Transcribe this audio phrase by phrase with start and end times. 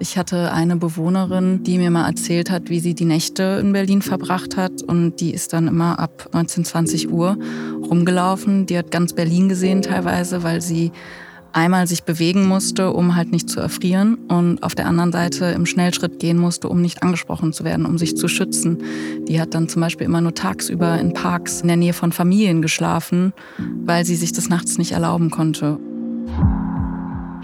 [0.00, 4.00] Ich hatte eine Bewohnerin, die mir mal erzählt hat, wie sie die Nächte in Berlin
[4.00, 4.82] verbracht hat.
[4.82, 7.36] Und die ist dann immer ab 19, 20 Uhr
[7.90, 8.66] rumgelaufen.
[8.66, 10.92] Die hat ganz Berlin gesehen teilweise, weil sie
[11.52, 15.66] einmal sich bewegen musste, um halt nicht zu erfrieren und auf der anderen Seite im
[15.66, 18.78] Schnellschritt gehen musste, um nicht angesprochen zu werden, um sich zu schützen.
[19.26, 22.62] Die hat dann zum Beispiel immer nur tagsüber in Parks in der Nähe von Familien
[22.62, 23.32] geschlafen,
[23.84, 25.80] weil sie sich das nachts nicht erlauben konnte.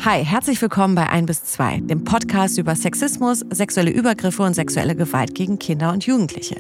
[0.05, 4.95] Hi, herzlich willkommen bei 1 bis 2, dem Podcast über Sexismus, sexuelle Übergriffe und sexuelle
[4.95, 6.57] Gewalt gegen Kinder und Jugendliche.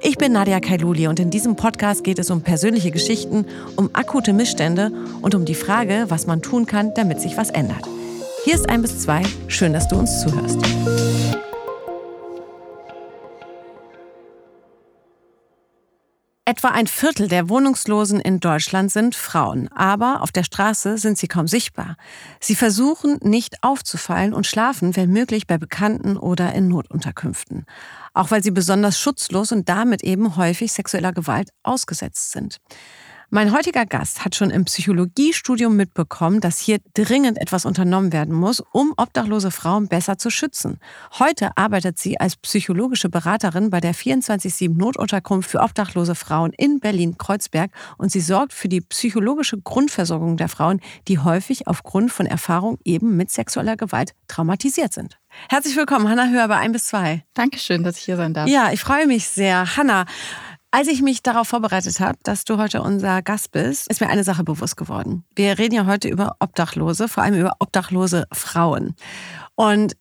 [0.00, 3.44] Ich bin Nadia Kailuli und in diesem Podcast geht es um persönliche Geschichten,
[3.76, 4.90] um akute Missstände
[5.20, 7.86] und um die Frage, was man tun kann, damit sich was ändert.
[8.44, 10.58] Hier ist 1 bis 2, schön, dass du uns zuhörst.
[16.48, 21.28] Etwa ein Viertel der Wohnungslosen in Deutschland sind Frauen, aber auf der Straße sind sie
[21.28, 21.96] kaum sichtbar.
[22.40, 27.66] Sie versuchen nicht aufzufallen und schlafen, wenn möglich, bei Bekannten oder in Notunterkünften.
[28.14, 32.56] Auch weil sie besonders schutzlos und damit eben häufig sexueller Gewalt ausgesetzt sind.
[33.30, 38.62] Mein heutiger Gast hat schon im Psychologiestudium mitbekommen, dass hier dringend etwas unternommen werden muss,
[38.72, 40.80] um obdachlose Frauen besser zu schützen.
[41.18, 47.70] Heute arbeitet sie als psychologische Beraterin bei der 24-7 Notunterkunft für obdachlose Frauen in Berlin-Kreuzberg
[47.98, 53.18] und sie sorgt für die psychologische Grundversorgung der Frauen, die häufig aufgrund von Erfahrung eben
[53.18, 55.18] mit sexueller Gewalt traumatisiert sind.
[55.50, 57.22] Herzlich willkommen, Hanna Hör bei 1 bis 2.
[57.34, 58.48] Dankeschön, dass ich hier sein darf.
[58.48, 59.76] Ja, ich freue mich sehr.
[59.76, 60.06] Hanna,
[60.70, 64.24] als ich mich darauf vorbereitet habe, dass du heute unser Gast bist, ist mir eine
[64.24, 65.24] Sache bewusst geworden.
[65.34, 68.94] Wir reden ja heute über Obdachlose, vor allem über obdachlose Frauen.
[69.54, 69.96] Und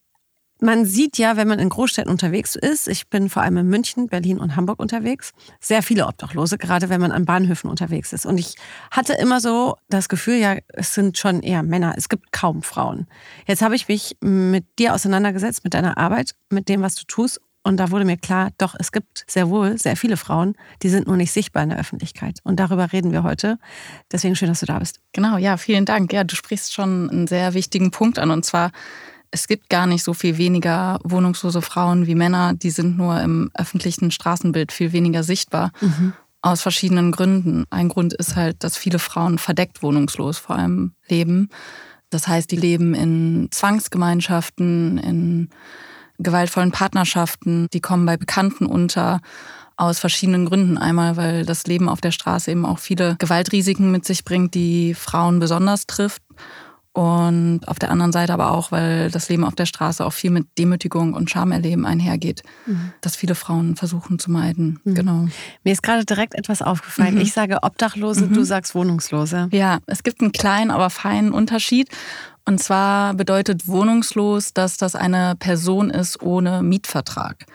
[0.60, 4.08] man sieht ja, wenn man in Großstädten unterwegs ist, ich bin vor allem in München,
[4.08, 8.26] Berlin und Hamburg unterwegs, sehr viele Obdachlose, gerade wenn man an Bahnhöfen unterwegs ist.
[8.26, 8.56] Und ich
[8.90, 13.08] hatte immer so das Gefühl, ja, es sind schon eher Männer, es gibt kaum Frauen.
[13.46, 17.40] Jetzt habe ich mich mit dir auseinandergesetzt, mit deiner Arbeit, mit dem, was du tust
[17.68, 21.06] und da wurde mir klar, doch, es gibt sehr wohl sehr viele Frauen, die sind
[21.06, 22.40] nur nicht sichtbar in der Öffentlichkeit.
[22.46, 23.60] Und darüber reden wir heute.
[24.10, 25.02] Deswegen schön, dass du da bist.
[25.12, 26.14] Genau, ja, vielen Dank.
[26.14, 28.32] Ja, du sprichst schon einen sehr wichtigen Punkt an.
[28.32, 28.72] Und zwar,
[29.32, 32.54] es gibt gar nicht so viel weniger wohnungslose Frauen wie Männer.
[32.54, 35.72] Die sind nur im öffentlichen Straßenbild viel weniger sichtbar.
[35.82, 36.14] Mhm.
[36.42, 37.66] Aus verschiedenen Gründen.
[37.70, 41.50] Ein Grund ist halt, dass viele Frauen verdeckt wohnungslos vor allem leben.
[42.12, 45.50] Das heißt, die leben in Zwangsgemeinschaften, in
[46.20, 49.22] gewaltvollen Partnerschaften, die kommen bei Bekannten unter
[49.78, 50.78] aus verschiedenen Gründen.
[50.78, 54.94] Einmal, weil das Leben auf der Straße eben auch viele Gewaltrisiken mit sich bringt, die
[54.96, 56.22] Frauen besonders trifft.
[56.98, 60.32] Und auf der anderen Seite aber auch, weil das Leben auf der Straße auch viel
[60.32, 62.92] mit Demütigung und Schamerleben einhergeht, mhm.
[63.02, 64.80] dass viele Frauen versuchen zu meiden.
[64.84, 64.96] Mhm.
[64.96, 65.28] Genau.
[65.64, 67.14] Mir ist gerade direkt etwas aufgefallen.
[67.14, 67.22] Mhm.
[67.22, 68.46] Ich sage Obdachlose, du mhm.
[68.46, 69.48] sagst Wohnungslose.
[69.52, 71.88] Ja, es gibt einen kleinen, aber feinen Unterschied.
[72.48, 77.46] Und zwar bedeutet wohnungslos, dass das eine Person ist ohne Mietvertrag,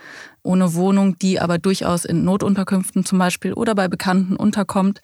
[0.43, 5.01] ohne Wohnung, die aber durchaus in Notunterkünften zum Beispiel oder bei Bekannten unterkommt,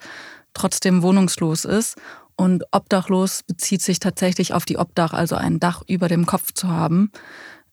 [0.53, 1.97] trotzdem wohnungslos ist.
[2.35, 6.67] Und obdachlos bezieht sich tatsächlich auf die Obdach, also ein Dach über dem Kopf zu
[6.67, 7.11] haben,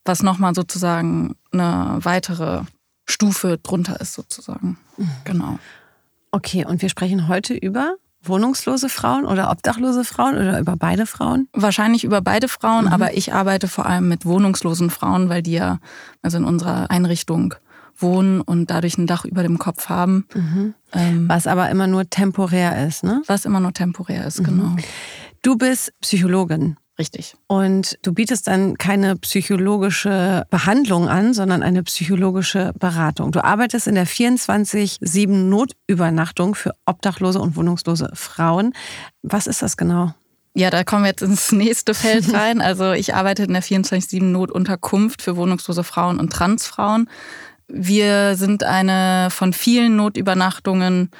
[0.03, 2.63] was nochmal sozusagen eine weitere
[3.05, 4.79] Stufe drunter ist, sozusagen.
[4.97, 5.11] Mhm.
[5.23, 5.59] Genau.
[6.31, 7.95] Okay, und wir sprechen heute über
[8.27, 11.47] wohnungslose Frauen oder obdachlose Frauen oder über beide Frauen?
[11.53, 12.91] Wahrscheinlich über beide Frauen, mhm.
[12.91, 15.79] aber ich arbeite vor allem mit wohnungslosen Frauen, weil die ja
[16.21, 17.55] also in unserer Einrichtung
[17.97, 20.25] wohnen und dadurch ein Dach über dem Kopf haben.
[20.33, 20.73] Mhm.
[20.93, 23.21] Ähm, was aber immer nur temporär ist, ne?
[23.27, 24.45] Was immer nur temporär ist, mhm.
[24.45, 24.75] genau.
[25.41, 26.77] Du bist Psychologin.
[26.99, 27.35] Richtig.
[27.45, 33.31] Und du bietest dann keine psychologische Behandlung an, sondern eine psychologische Beratung.
[33.31, 38.73] Du arbeitest in der 24-7 Notübernachtung für obdachlose und wohnungslose Frauen.
[39.21, 40.13] Was ist das genau?
[40.55, 42.61] Ja, da kommen wir jetzt ins nächste Feld rein.
[42.61, 47.07] Also ich arbeite in der 24-7 Notunterkunft für wohnungslose Frauen und Transfrauen.
[47.67, 51.11] Wir sind eine von vielen Notübernachtungen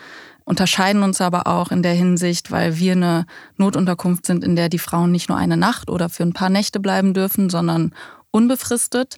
[0.47, 3.25] unterscheiden uns aber auch in der Hinsicht, weil wir eine
[3.57, 6.79] Notunterkunft sind, in der die Frauen nicht nur eine Nacht oder für ein paar Nächte
[6.79, 7.93] bleiben dürfen, sondern
[8.31, 9.17] unbefristet.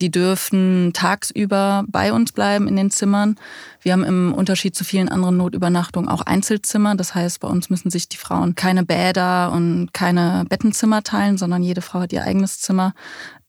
[0.00, 3.36] Die dürfen tagsüber bei uns bleiben in den Zimmern.
[3.82, 6.94] Wir haben im Unterschied zu vielen anderen Notübernachtungen auch Einzelzimmer.
[6.94, 11.62] Das heißt, bei uns müssen sich die Frauen keine Bäder und keine Bettenzimmer teilen, sondern
[11.62, 12.94] jede Frau hat ihr eigenes Zimmer,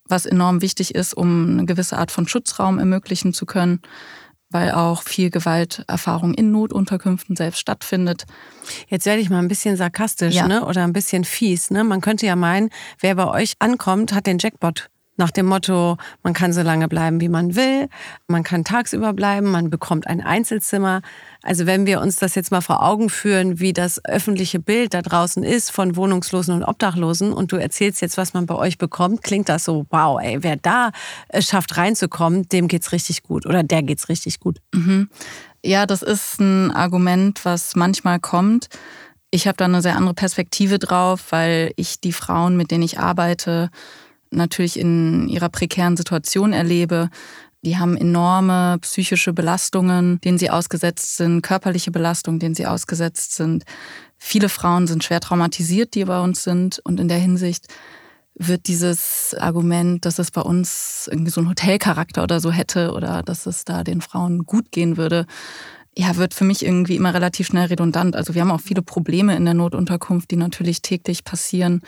[0.04, 3.80] was enorm wichtig ist, um eine gewisse Art von Schutzraum ermöglichen zu können
[4.52, 8.26] weil auch viel Gewalterfahrung in Notunterkünften selbst stattfindet.
[8.88, 10.48] Jetzt werde ich mal ein bisschen sarkastisch ja.
[10.48, 10.66] ne?
[10.66, 11.72] oder ein bisschen fies.
[11.72, 11.84] Ne?
[11.84, 12.70] Man könnte ja meinen,
[13.00, 17.20] wer bei euch ankommt, hat den Jackpot Nach dem Motto, man kann so lange bleiben,
[17.20, 17.90] wie man will,
[18.28, 21.02] man kann tagsüber bleiben, man bekommt ein Einzelzimmer.
[21.44, 25.02] Also wenn wir uns das jetzt mal vor Augen führen, wie das öffentliche Bild da
[25.02, 29.22] draußen ist von Wohnungslosen und Obdachlosen und du erzählst jetzt, was man bei euch bekommt,
[29.22, 30.92] klingt das so, wow, ey, wer da
[31.28, 34.60] es schafft reinzukommen, dem geht's richtig gut oder der geht's richtig gut.
[34.74, 35.10] Mhm.
[35.64, 38.70] Ja, das ist ein Argument, was manchmal kommt.
[39.30, 43.00] Ich habe da eine sehr andere Perspektive drauf, weil ich die Frauen, mit denen ich
[43.00, 43.70] arbeite,
[44.32, 47.10] natürlich in ihrer prekären Situation erlebe.
[47.64, 53.66] Die haben enorme psychische Belastungen, denen sie ausgesetzt sind, körperliche Belastungen, denen sie ausgesetzt sind.
[54.18, 56.80] Viele Frauen sind schwer traumatisiert, die bei uns sind.
[56.84, 57.68] Und in der Hinsicht
[58.36, 63.22] wird dieses Argument, dass es bei uns irgendwie so einen Hotelcharakter oder so hätte oder
[63.22, 65.28] dass es da den Frauen gut gehen würde,
[65.96, 68.16] ja, wird für mich irgendwie immer relativ schnell redundant.
[68.16, 71.82] Also wir haben auch viele Probleme in der Notunterkunft, die natürlich täglich passieren,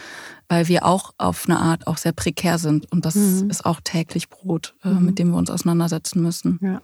[0.54, 2.92] weil wir auch auf eine Art auch sehr prekär sind.
[2.92, 3.50] Und das mhm.
[3.50, 5.06] ist auch täglich Brot, äh, mhm.
[5.06, 6.60] mit dem wir uns auseinandersetzen müssen.
[6.62, 6.80] Ja.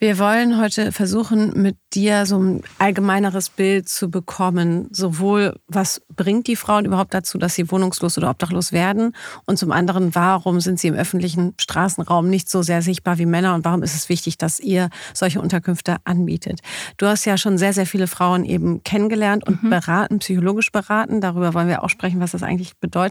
[0.00, 6.48] Wir wollen heute versuchen, mit dir so ein allgemeineres Bild zu bekommen, sowohl was bringt
[6.48, 9.14] die Frauen überhaupt dazu, dass sie wohnungslos oder obdachlos werden
[9.46, 13.54] und zum anderen, warum sind sie im öffentlichen Straßenraum nicht so sehr sichtbar wie Männer
[13.54, 16.62] und warum ist es wichtig, dass ihr solche Unterkünfte anbietet.
[16.96, 19.70] Du hast ja schon sehr, sehr viele Frauen eben kennengelernt und mhm.
[19.70, 21.20] beraten, psychologisch beraten.
[21.20, 23.03] Darüber wollen wir auch sprechen, was das eigentlich bedeutet.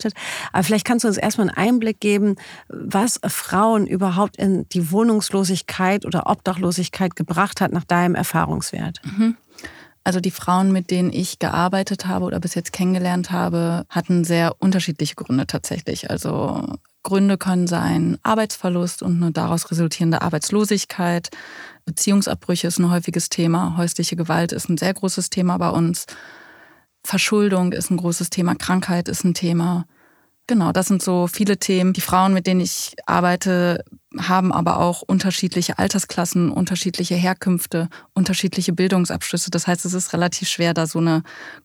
[0.51, 2.35] Aber vielleicht kannst du uns erstmal einen Einblick geben,
[2.67, 9.01] was Frauen überhaupt in die Wohnungslosigkeit oder Obdachlosigkeit gebracht hat nach deinem Erfahrungswert.
[9.03, 9.37] Mhm.
[10.05, 14.55] Also die Frauen, mit denen ich gearbeitet habe oder bis jetzt kennengelernt habe, hatten sehr
[14.59, 16.09] unterschiedliche Gründe tatsächlich.
[16.09, 21.29] Also Gründe können sein Arbeitsverlust und eine daraus resultierende Arbeitslosigkeit.
[21.85, 23.77] Beziehungsabbrüche ist ein häufiges Thema.
[23.77, 26.05] Häusliche Gewalt ist ein sehr großes Thema bei uns.
[27.05, 28.55] Verschuldung ist ein großes Thema.
[28.55, 29.85] Krankheit ist ein Thema.
[30.45, 31.93] Genau, das sind so viele Themen.
[31.93, 33.83] Die Frauen, mit denen ich arbeite,
[34.17, 39.51] haben aber auch unterschiedliche Altersklassen, unterschiedliche Herkünfte, unterschiedliche Bildungsabschlüsse.
[39.51, 41.23] Das heißt, es ist relativ schwer, da so eine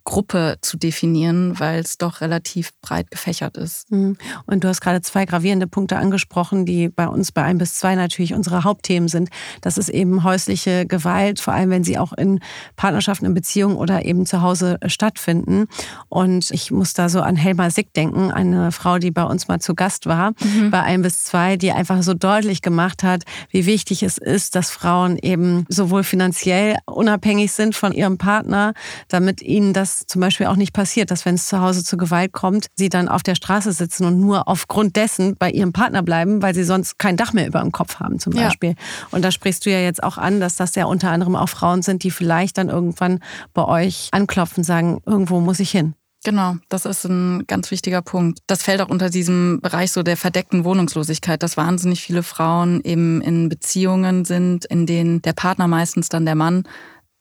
[0.09, 3.91] Gruppe zu definieren, weil es doch relativ breit gefächert ist.
[3.91, 4.17] Mhm.
[4.47, 7.95] Und du hast gerade zwei gravierende Punkte angesprochen, die bei uns bei ein bis zwei
[7.95, 9.29] natürlich unsere Hauptthemen sind.
[9.61, 12.41] Das ist eben häusliche Gewalt, vor allem wenn sie auch in
[12.77, 15.67] Partnerschaften, in Beziehungen oder eben zu Hause stattfinden.
[16.09, 19.61] Und ich muss da so an Helma Sick denken, eine Frau, die bei uns mal
[19.61, 20.71] zu Gast war, mhm.
[20.71, 24.55] bei ein bis zwei, die einfach so deutlich deutlich gemacht hat, wie wichtig es ist,
[24.55, 28.75] dass Frauen eben sowohl finanziell unabhängig sind von ihrem Partner,
[29.09, 32.33] damit ihnen das zum Beispiel auch nicht passiert, dass wenn es zu Hause zu Gewalt
[32.33, 36.43] kommt, sie dann auf der Straße sitzen und nur aufgrund dessen bei ihrem Partner bleiben,
[36.43, 38.71] weil sie sonst kein Dach mehr über dem Kopf haben zum Beispiel.
[38.71, 38.77] Ja.
[39.11, 41.83] Und da sprichst du ja jetzt auch an, dass das ja unter anderem auch Frauen
[41.83, 43.21] sind, die vielleicht dann irgendwann
[43.55, 45.95] bei euch anklopfen, sagen, irgendwo muss ich hin.
[46.25, 48.41] Genau, das ist ein ganz wichtiger Punkt.
[48.49, 53.23] Das fällt auch unter diesem Bereich so der verdeckten Wohnungslosigkeit, dass wahnsinnig viele Frauen eben
[53.23, 56.65] in Beziehungen sind, in denen der Partner meistens dann der Mann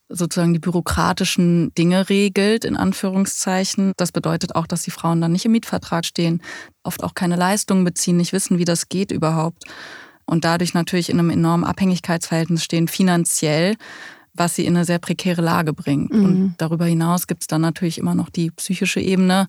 [0.10, 3.94] sozusagen die bürokratischen Dinge regelt, in Anführungszeichen.
[3.98, 6.42] Das bedeutet auch, dass die Frauen dann nicht im Mietvertrag stehen,
[6.84, 9.64] oft auch keine Leistungen beziehen, nicht wissen, wie das geht überhaupt.
[10.26, 13.76] Und dadurch natürlich in einem enormen Abhängigkeitsverhältnis stehen, finanziell
[14.38, 16.14] was sie in eine sehr prekäre Lage bringt.
[16.14, 16.26] Mhm.
[16.26, 19.48] Und darüber hinaus gibt es dann natürlich immer noch die psychische Ebene,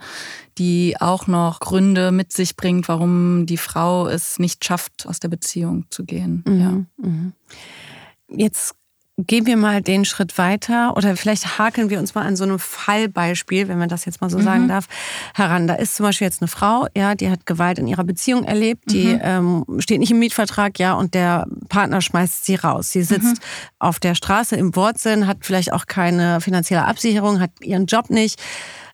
[0.56, 5.28] die auch noch Gründe mit sich bringt, warum die Frau es nicht schafft, aus der
[5.28, 6.42] Beziehung zu gehen.
[6.46, 6.60] Mhm.
[6.60, 7.06] Ja.
[7.08, 7.32] Mhm.
[8.30, 8.74] Jetzt
[9.18, 12.58] gehen wir mal den Schritt weiter oder vielleicht hakeln wir uns mal an so einem
[12.58, 14.42] Fallbeispiel, wenn man das jetzt mal so mhm.
[14.42, 14.86] sagen darf,
[15.34, 15.66] heran.
[15.66, 18.90] Da ist zum Beispiel jetzt eine Frau, ja, die hat Gewalt in ihrer Beziehung erlebt,
[18.92, 19.20] die mhm.
[19.22, 22.90] ähm, steht nicht im Mietvertrag, ja, und der Partner schmeißt sie raus.
[22.90, 23.78] Sie sitzt mhm.
[23.80, 28.40] auf der Straße im Wortsinn, hat vielleicht auch keine finanzielle Absicherung, hat ihren Job nicht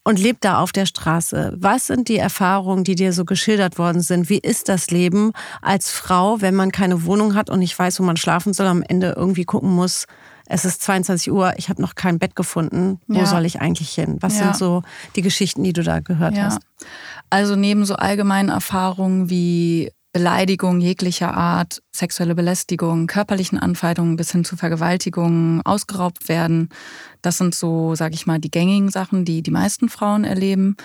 [0.04, 1.54] und lebt da auf der Straße.
[1.56, 4.28] Was sind die Erfahrungen, die dir so geschildert worden sind?
[4.28, 5.32] Wie ist das Leben
[5.62, 8.82] als Frau, wenn man keine Wohnung hat und nicht weiß, wo man schlafen soll, am
[8.82, 10.06] Ende irgendwie gucken muss,
[10.46, 13.26] es ist 22 Uhr, ich habe noch kein Bett gefunden, wo ja.
[13.26, 14.18] soll ich eigentlich hin?
[14.20, 14.44] Was ja.
[14.44, 14.82] sind so
[15.16, 16.44] die Geschichten, die du da gehört ja.
[16.44, 16.60] hast?
[17.30, 24.44] Also neben so allgemeinen Erfahrungen wie Beleidigung jeglicher Art, sexuelle Belästigung, körperlichen Anfeindungen bis hin
[24.44, 26.68] zu Vergewaltigungen, ausgeraubt werden.
[27.20, 30.76] Das sind so, sage ich mal, die gängigen Sachen, die die meisten Frauen erleben.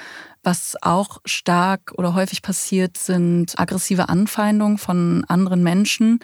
[0.41, 6.21] Was auch stark oder häufig passiert, sind aggressive Anfeindungen von anderen Menschen,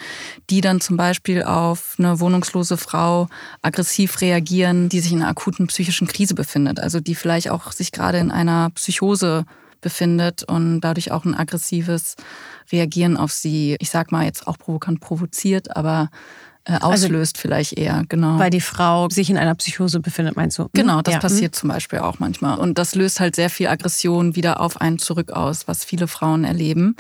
[0.50, 3.28] die dann zum Beispiel auf eine wohnungslose Frau
[3.62, 6.80] aggressiv reagieren, die sich in einer akuten psychischen Krise befindet.
[6.80, 9.46] Also die vielleicht auch sich gerade in einer Psychose
[9.86, 12.16] befindet und dadurch auch ein aggressives
[12.72, 16.10] Reagieren auf sie, ich sag mal jetzt auch provokant provoziert, aber
[16.64, 18.40] äh, also auslöst also, vielleicht eher, genau.
[18.40, 20.64] Weil die Frau sich in einer Psychose befindet, meinst du?
[20.64, 20.70] Hm?
[20.74, 21.20] Genau, das ja.
[21.20, 21.60] passiert hm.
[21.60, 22.58] zum Beispiel auch manchmal.
[22.58, 26.44] Und das löst halt sehr viel Aggression wieder auf einen zurück aus, was viele Frauen
[26.46, 26.96] erleben.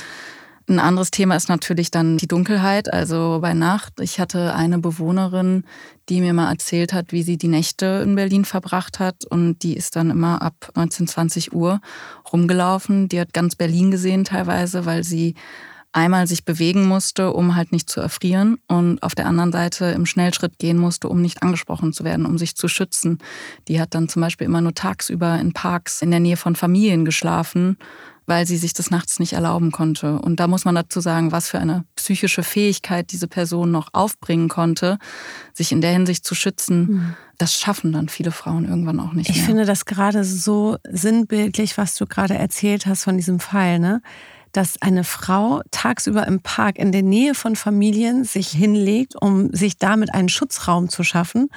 [0.67, 3.93] Ein anderes Thema ist natürlich dann die Dunkelheit, also bei Nacht.
[3.99, 5.63] Ich hatte eine Bewohnerin,
[6.09, 9.25] die mir mal erzählt hat, wie sie die Nächte in Berlin verbracht hat.
[9.25, 11.81] Und die ist dann immer ab 19, 20 Uhr
[12.33, 13.09] rumgelaufen.
[13.09, 15.35] Die hat ganz Berlin gesehen teilweise, weil sie
[15.95, 20.05] einmal sich bewegen musste, um halt nicht zu erfrieren und auf der anderen Seite im
[20.05, 23.19] Schnellschritt gehen musste, um nicht angesprochen zu werden, um sich zu schützen.
[23.69, 27.05] Die hat dann zum Beispiel immer nur tagsüber in Parks in der Nähe von Familien
[27.05, 27.77] geschlafen,
[28.25, 30.19] weil sie sich das nachts nicht erlauben konnte.
[30.19, 34.49] Und da muss man dazu sagen, was für eine psychische Fähigkeit diese Person noch aufbringen
[34.49, 34.97] konnte,
[35.53, 36.87] sich in der Hinsicht zu schützen.
[36.87, 37.15] Mhm.
[37.37, 39.43] Das schaffen dann viele Frauen irgendwann auch nicht ich mehr.
[39.43, 44.01] Ich finde das gerade so sinnbildlich, was du gerade erzählt hast von diesem Fall, ne?
[44.55, 49.77] Dass eine Frau tagsüber im Park in der Nähe von Familien sich hinlegt, um sich
[49.77, 51.49] damit einen Schutzraum zu schaffen.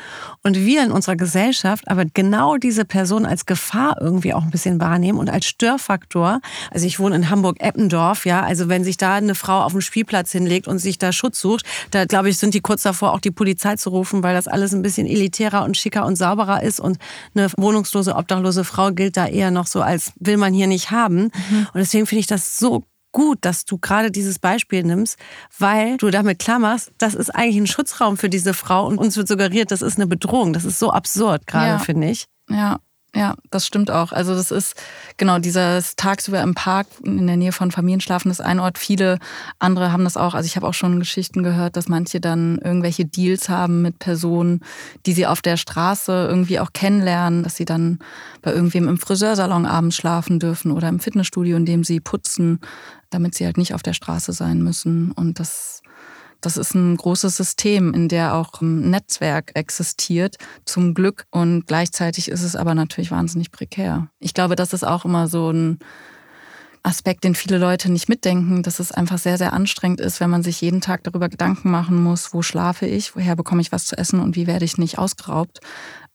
[0.42, 4.80] Und wir in unserer Gesellschaft aber genau diese Person als Gefahr irgendwie auch ein bisschen
[4.80, 6.40] wahrnehmen und als Störfaktor.
[6.72, 8.42] Also ich wohne in Hamburg-Eppendorf, ja.
[8.42, 11.64] Also wenn sich da eine Frau auf dem Spielplatz hinlegt und sich da Schutz sucht,
[11.92, 14.74] da glaube ich, sind die kurz davor, auch die Polizei zu rufen, weil das alles
[14.74, 16.80] ein bisschen elitärer und schicker und sauberer ist.
[16.80, 16.98] Und
[17.34, 21.30] eine wohnungslose, obdachlose Frau gilt da eher noch so als will man hier nicht haben.
[21.50, 21.68] Mhm.
[21.72, 22.87] Und deswegen finde ich das so
[23.18, 25.18] gut, dass du gerade dieses Beispiel nimmst,
[25.58, 29.26] weil du damit klammerst, das ist eigentlich ein Schutzraum für diese Frau und uns wird
[29.26, 30.52] suggeriert, das ist eine Bedrohung.
[30.52, 31.78] Das ist so absurd gerade, ja.
[31.80, 32.26] finde ich.
[32.48, 32.78] Ja,
[33.14, 34.12] ja, das stimmt auch.
[34.12, 34.74] Also das ist
[35.16, 38.76] genau dieses tagsüber im Park in der Nähe von Familienschlafen ist ein Ort.
[38.76, 39.18] Viele
[39.58, 40.34] andere haben das auch.
[40.34, 44.60] Also ich habe auch schon Geschichten gehört, dass manche dann irgendwelche Deals haben mit Personen,
[45.06, 47.98] die sie auf der Straße irgendwie auch kennenlernen, dass sie dann
[48.42, 52.60] bei irgendwem im Friseursalon abends schlafen dürfen oder im Fitnessstudio, in dem sie putzen,
[53.08, 55.12] damit sie halt nicht auf der Straße sein müssen.
[55.12, 55.77] Und das
[56.40, 61.24] das ist ein großes System, in der auch ein Netzwerk existiert, zum Glück.
[61.30, 64.08] Und gleichzeitig ist es aber natürlich wahnsinnig prekär.
[64.20, 65.78] Ich glaube, das ist auch immer so ein
[66.82, 70.42] Aspekt, den viele Leute nicht mitdenken, dass es einfach sehr, sehr anstrengend ist, wenn man
[70.42, 73.98] sich jeden Tag darüber Gedanken machen muss, wo schlafe ich, woher bekomme ich was zu
[73.98, 75.60] essen und wie werde ich nicht ausgeraubt.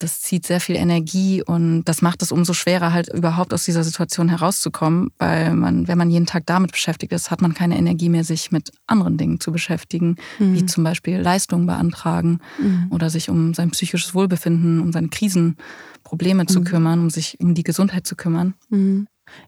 [0.03, 3.85] Das zieht sehr viel Energie und das macht es umso schwerer, halt überhaupt aus dieser
[3.85, 8.09] Situation herauszukommen, weil man, wenn man jeden Tag damit beschäftigt ist, hat man keine Energie
[8.09, 10.55] mehr, sich mit anderen Dingen zu beschäftigen, mhm.
[10.55, 12.87] wie zum Beispiel Leistungen beantragen mhm.
[12.89, 16.47] oder sich um sein psychisches Wohlbefinden, um seine Krisenprobleme mhm.
[16.49, 18.55] zu kümmern, um sich um die Gesundheit zu kümmern.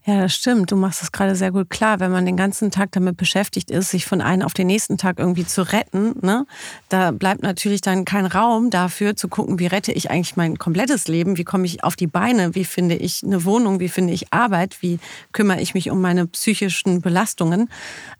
[0.05, 0.71] Ja, das stimmt.
[0.71, 1.99] Du machst es gerade sehr gut klar.
[1.99, 5.19] Wenn man den ganzen Tag damit beschäftigt ist, sich von einem auf den nächsten Tag
[5.19, 6.45] irgendwie zu retten, ne,
[6.89, 11.07] da bleibt natürlich dann kein Raum dafür zu gucken, wie rette ich eigentlich mein komplettes
[11.07, 14.31] Leben, wie komme ich auf die Beine, wie finde ich eine Wohnung, wie finde ich
[14.31, 14.99] Arbeit, wie
[15.31, 17.69] kümmere ich mich um meine psychischen Belastungen.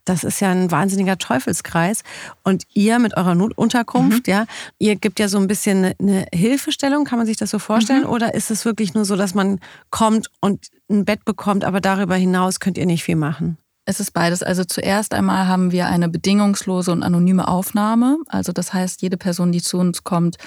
[0.06, 2.04] Das ist ja ein wahnsinniger Teufelskreis.
[2.44, 4.32] Und ihr mit eurer Notunterkunft, mhm.
[4.32, 4.46] ja,
[4.80, 8.04] ihr gibt ja so ein bisschen eine Hilfestellung, kann man sich das so vorstellen?
[8.04, 8.10] Mhm.
[8.10, 9.60] Oder ist es wirklich nur so, dass man
[9.90, 13.58] kommt und ein Bett bekommt, aber darüber hinaus könnt ihr nicht viel machen?
[13.86, 14.42] Es ist beides.
[14.42, 18.18] Also zuerst einmal haben wir eine bedingungslose und anonyme Aufnahme.
[18.28, 20.38] Also das heißt, jede Person, die zu uns kommt,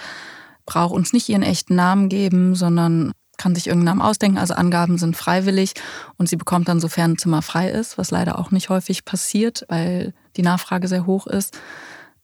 [0.67, 4.39] braucht uns nicht ihren echten Namen geben, sondern kann sich irgendeinen Namen ausdenken.
[4.39, 5.75] Also Angaben sind freiwillig
[6.17, 9.65] und sie bekommt dann, sofern ein Zimmer frei ist, was leider auch nicht häufig passiert,
[9.69, 11.57] weil die Nachfrage sehr hoch ist,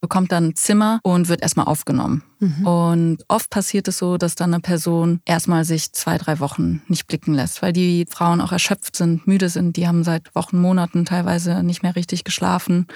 [0.05, 2.23] bekommt dann ein Zimmer und wird erstmal aufgenommen.
[2.39, 2.67] Mhm.
[2.67, 7.07] Und oft passiert es so, dass dann eine Person erstmal sich zwei, drei Wochen nicht
[7.07, 9.79] blicken lässt, weil die Frauen auch erschöpft sind, müde sind.
[9.79, 12.87] Die haben seit Wochen, Monaten teilweise nicht mehr richtig geschlafen.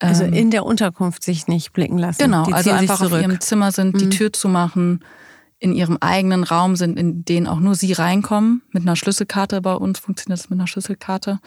[0.00, 2.20] Also ähm, in der Unterkunft sich nicht blicken lassen.
[2.20, 3.98] Genau, also einfach auf ihrem Zimmer sind, mhm.
[3.98, 5.04] die Tür zu machen,
[5.60, 9.60] in ihrem eigenen Raum sind, in den auch nur sie reinkommen, mit einer Schlüsselkarte.
[9.60, 11.38] Bei uns funktioniert das mit einer Schlüsselkarte.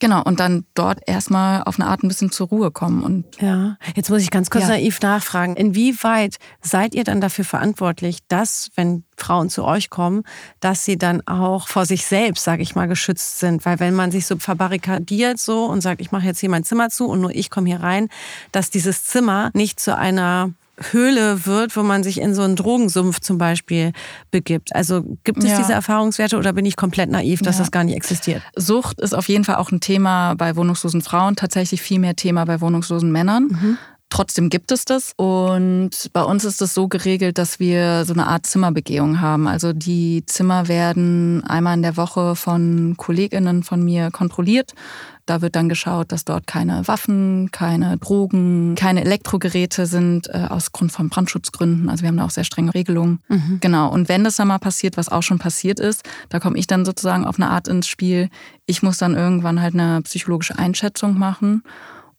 [0.00, 3.02] Genau, und dann dort erstmal auf eine Art ein bisschen zur Ruhe kommen.
[3.02, 4.70] Und ja, jetzt muss ich ganz kurz ja.
[4.70, 5.56] naiv nachfragen.
[5.56, 10.22] Inwieweit seid ihr dann dafür verantwortlich, dass, wenn Frauen zu euch kommen,
[10.60, 13.64] dass sie dann auch vor sich selbst, sage ich mal, geschützt sind?
[13.66, 16.90] Weil wenn man sich so verbarrikadiert so und sagt, ich mache jetzt hier mein Zimmer
[16.90, 18.08] zu und nur ich komme hier rein,
[18.52, 20.52] dass dieses Zimmer nicht zu einer
[20.90, 23.92] Höhle wird, wo man sich in so einen Drogensumpf zum Beispiel
[24.30, 24.74] begibt.
[24.74, 25.58] Also gibt es ja.
[25.58, 27.62] diese Erfahrungswerte oder bin ich komplett naiv, dass ja.
[27.62, 28.42] das gar nicht existiert?
[28.56, 32.44] Sucht ist auf jeden Fall auch ein Thema bei wohnungslosen Frauen, tatsächlich viel mehr Thema
[32.44, 33.44] bei wohnungslosen Männern.
[33.44, 33.78] Mhm.
[34.10, 35.12] Trotzdem gibt es das.
[35.16, 39.46] Und bei uns ist es so geregelt, dass wir so eine Art Zimmerbegehung haben.
[39.46, 44.72] Also die Zimmer werden einmal in der Woche von Kolleginnen von mir kontrolliert.
[45.26, 50.72] Da wird dann geschaut, dass dort keine Waffen, keine Drogen, keine Elektrogeräte sind, äh, aus
[50.72, 51.90] Grund von Brandschutzgründen.
[51.90, 53.20] Also wir haben da auch sehr strenge Regelungen.
[53.28, 53.58] Mhm.
[53.60, 53.92] Genau.
[53.92, 56.86] Und wenn das dann mal passiert, was auch schon passiert ist, da komme ich dann
[56.86, 58.30] sozusagen auf eine Art ins Spiel.
[58.64, 61.62] Ich muss dann irgendwann halt eine psychologische Einschätzung machen.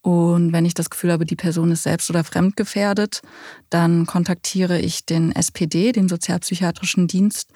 [0.10, 3.22] Und wenn ich das Gefühl habe, die Person ist selbst oder fremdgefährdet,
[3.70, 7.52] dann kontaktiere ich den SPD, den Sozialpsychiatrischen Dienst,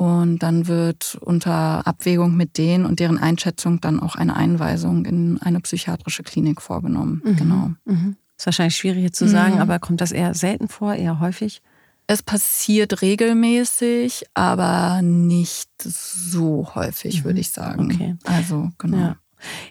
[0.00, 5.38] Und dann wird unter Abwägung mit denen und deren Einschätzung dann auch eine Einweisung in
[5.42, 7.20] eine psychiatrische Klinik vorgenommen.
[7.22, 7.36] Mhm.
[7.36, 7.70] Genau.
[7.84, 8.16] Mhm.
[8.38, 9.60] Ist wahrscheinlich schwierig zu sagen, mhm.
[9.60, 11.60] aber kommt das eher selten vor, eher häufig?
[12.06, 17.24] Es passiert regelmäßig, aber nicht so häufig, mhm.
[17.24, 17.92] würde ich sagen.
[17.92, 18.16] Okay.
[18.24, 18.96] Also, genau.
[18.96, 19.16] Ja.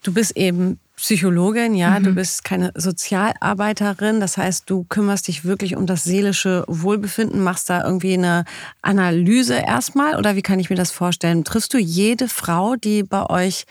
[0.03, 2.03] Du bist eben Psychologin, ja, mhm.
[2.03, 7.69] du bist keine Sozialarbeiterin, das heißt, du kümmerst dich wirklich um das seelische Wohlbefinden, machst
[7.69, 8.43] da irgendwie eine
[8.81, 11.45] Analyse erstmal oder wie kann ich mir das vorstellen?
[11.45, 13.65] Triffst du jede Frau, die bei euch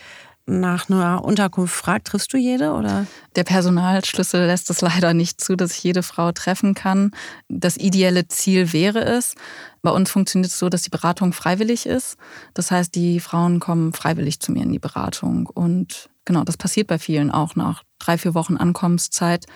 [0.47, 3.07] nach einer Unterkunft fragt, triffst du jede oder?
[3.37, 7.11] Der Personalschlüssel lässt es leider nicht zu, dass ich jede Frau treffen kann.
[7.49, 9.35] Das ideelle Ziel wäre es.
[9.83, 12.17] Bei uns funktioniert es so, dass die Beratung freiwillig ist.
[12.55, 16.89] Das heißt, die Frauen kommen freiwillig zu mir in die Beratung und Genau, das passiert
[16.89, 19.47] bei vielen auch nach drei, vier Wochen Ankommenszeit,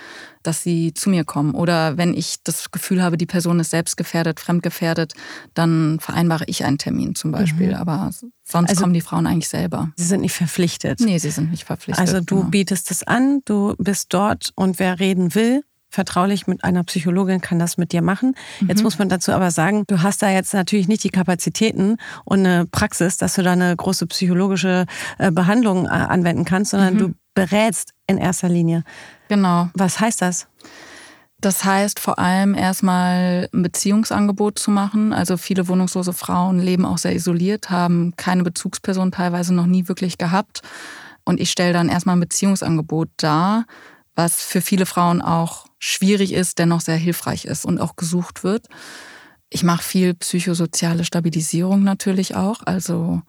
[0.43, 1.53] dass sie zu mir kommen.
[1.53, 5.13] Oder wenn ich das Gefühl habe, die Person ist selbstgefährdet, fremdgefährdet,
[5.53, 7.69] dann vereinbare ich einen Termin zum Beispiel.
[7.69, 7.75] Mhm.
[7.75, 8.11] Aber
[8.43, 9.93] sonst also, kommen die Frauen eigentlich selber.
[9.97, 11.01] Sie sind nicht verpflichtet.
[11.01, 12.01] Nee, sie sind nicht verpflichtet.
[12.01, 12.49] Also du genau.
[12.49, 17.59] bietest es an, du bist dort und wer reden will, vertraulich mit einer Psychologin kann
[17.59, 18.35] das mit dir machen.
[18.61, 18.69] Mhm.
[18.69, 22.41] Jetzt muss man dazu aber sagen, du hast da jetzt natürlich nicht die Kapazitäten und
[22.41, 24.87] eine Praxis, dass du da eine große psychologische
[25.19, 26.99] äh, Behandlung äh, anwenden kannst, sondern mhm.
[26.99, 28.85] du berätst in erster Linie.
[29.29, 29.71] Genau.
[29.75, 30.49] Was heißt das?
[31.41, 35.13] Das heißt vor allem erstmal ein Beziehungsangebot zu machen.
[35.13, 40.19] Also viele wohnungslose Frauen leben auch sehr isoliert, haben keine Bezugsperson teilweise noch nie wirklich
[40.19, 40.63] gehabt.
[41.25, 43.65] Und ich stelle dann erstmal ein Beziehungsangebot dar,
[44.15, 48.69] was für viele Frauen auch schwierig ist, dennoch sehr hilfreich ist und auch gesucht wird.
[49.51, 52.63] Ich mache viel psychosoziale Stabilisierung natürlich auch.
[52.65, 53.21] Also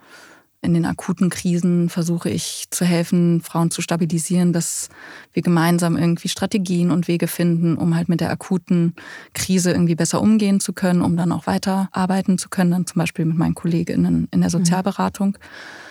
[0.62, 4.90] in den akuten Krisen versuche ich zu helfen, Frauen zu stabilisieren, dass
[5.34, 8.94] wir gemeinsam irgendwie Strategien und Wege finden, um halt mit der akuten
[9.34, 13.26] Krise irgendwie besser umgehen zu können, um dann auch weiterarbeiten zu können, dann zum Beispiel
[13.26, 14.52] mit meinen Kolleginnen in der mhm.
[14.52, 15.30] Sozialberatung.
[15.32, 15.83] Mhm.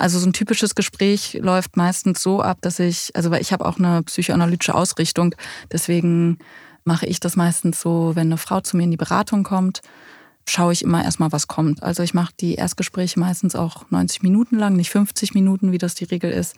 [0.00, 3.66] Also so ein typisches Gespräch läuft meistens so ab, dass ich, also weil ich habe
[3.66, 5.34] auch eine psychoanalytische Ausrichtung,
[5.70, 6.38] deswegen
[6.84, 9.82] mache ich das meistens so, wenn eine Frau zu mir in die Beratung kommt,
[10.48, 11.82] schaue ich immer erstmal, was kommt.
[11.82, 15.94] Also ich mache die Erstgespräche meistens auch 90 Minuten lang, nicht 50 Minuten, wie das
[15.94, 16.56] die Regel ist,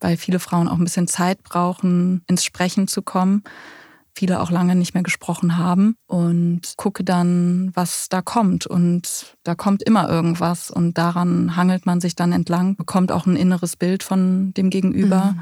[0.00, 3.44] weil viele Frauen auch ein bisschen Zeit brauchen, ins Sprechen zu kommen
[4.14, 8.66] viele auch lange nicht mehr gesprochen haben und gucke dann, was da kommt.
[8.66, 13.36] Und da kommt immer irgendwas und daran hangelt man sich dann entlang, bekommt auch ein
[13.36, 15.34] inneres Bild von dem Gegenüber.
[15.36, 15.40] Mhm.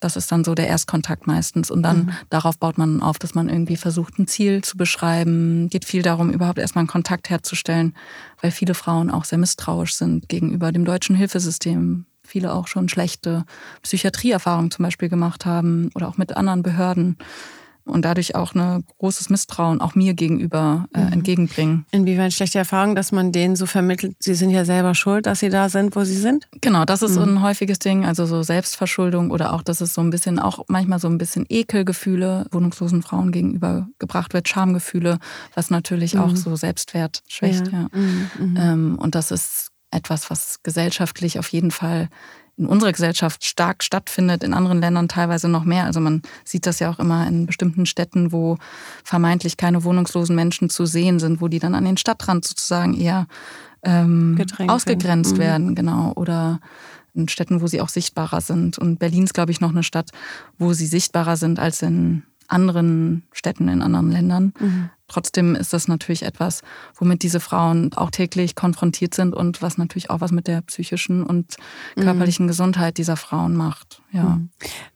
[0.00, 1.70] Das ist dann so der Erstkontakt meistens.
[1.70, 2.10] Und dann mhm.
[2.28, 5.68] darauf baut man auf, dass man irgendwie versucht, ein Ziel zu beschreiben.
[5.68, 7.94] Geht viel darum, überhaupt erstmal einen Kontakt herzustellen,
[8.40, 12.06] weil viele Frauen auch sehr misstrauisch sind gegenüber dem deutschen Hilfesystem.
[12.24, 13.44] Viele auch schon schlechte
[13.82, 17.16] Psychiatrieerfahrungen zum Beispiel gemacht haben oder auch mit anderen Behörden
[17.84, 21.12] und dadurch auch ein großes Misstrauen auch mir gegenüber äh, mhm.
[21.12, 21.86] entgegenbringen.
[21.90, 25.48] Inwiefern schlechte Erfahrung, dass man denen so vermittelt, sie sind ja selber schuld, dass sie
[25.48, 26.48] da sind, wo sie sind?
[26.60, 27.22] Genau, das ist mhm.
[27.22, 30.98] ein häufiges Ding, also so Selbstverschuldung oder auch, dass es so ein bisschen auch manchmal
[30.98, 35.18] so ein bisschen Ekelgefühle wohnungslosen Frauen gegenüber gebracht wird, Schamgefühle,
[35.54, 36.20] was natürlich mhm.
[36.20, 37.66] auch so Selbstwert schwächt.
[37.68, 37.72] Ja.
[37.72, 37.88] ja.
[37.92, 38.56] Mhm, mhm.
[38.56, 42.08] Ähm, und das ist etwas, was gesellschaftlich auf jeden Fall
[42.56, 45.84] in unserer Gesellschaft stark stattfindet, in anderen Ländern teilweise noch mehr.
[45.84, 48.58] Also man sieht das ja auch immer in bestimmten Städten, wo
[49.04, 53.26] vermeintlich keine wohnungslosen Menschen zu sehen sind, wo die dann an den Stadtrand sozusagen eher
[53.82, 54.38] ähm,
[54.68, 55.74] ausgegrenzt werden, mhm.
[55.74, 56.12] genau.
[56.14, 56.60] Oder
[57.14, 58.78] in Städten, wo sie auch sichtbarer sind.
[58.78, 60.10] Und Berlin ist, glaube ich, noch eine Stadt,
[60.58, 64.52] wo sie sichtbarer sind als in anderen Städten in anderen Ländern.
[64.58, 64.90] Mhm.
[65.12, 66.62] Trotzdem ist das natürlich etwas,
[66.94, 71.22] womit diese Frauen auch täglich konfrontiert sind und was natürlich auch was mit der psychischen
[71.22, 71.58] und
[71.96, 72.04] mhm.
[72.04, 72.48] körperlichen mhm.
[72.48, 74.00] Gesundheit dieser Frauen macht.
[74.10, 74.22] Ja.
[74.22, 74.48] Mhm.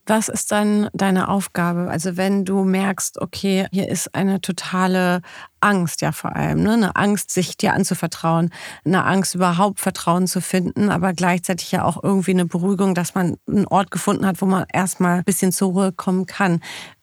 [0.07, 1.91] Was ist dann deine Aufgabe?
[1.91, 5.21] Also wenn du merkst, okay, hier ist eine totale
[5.61, 6.73] Angst, ja vor allem, ne?
[6.75, 8.51] eine Angst, sich dir anzuvertrauen,
[8.85, 13.37] eine Angst, überhaupt Vertrauen zu finden, aber gleichzeitig ja auch irgendwie eine Beruhigung, dass man
[13.49, 16.61] einen Ort gefunden hat, wo man erstmal ein bisschen zur Ruhe kommen kann.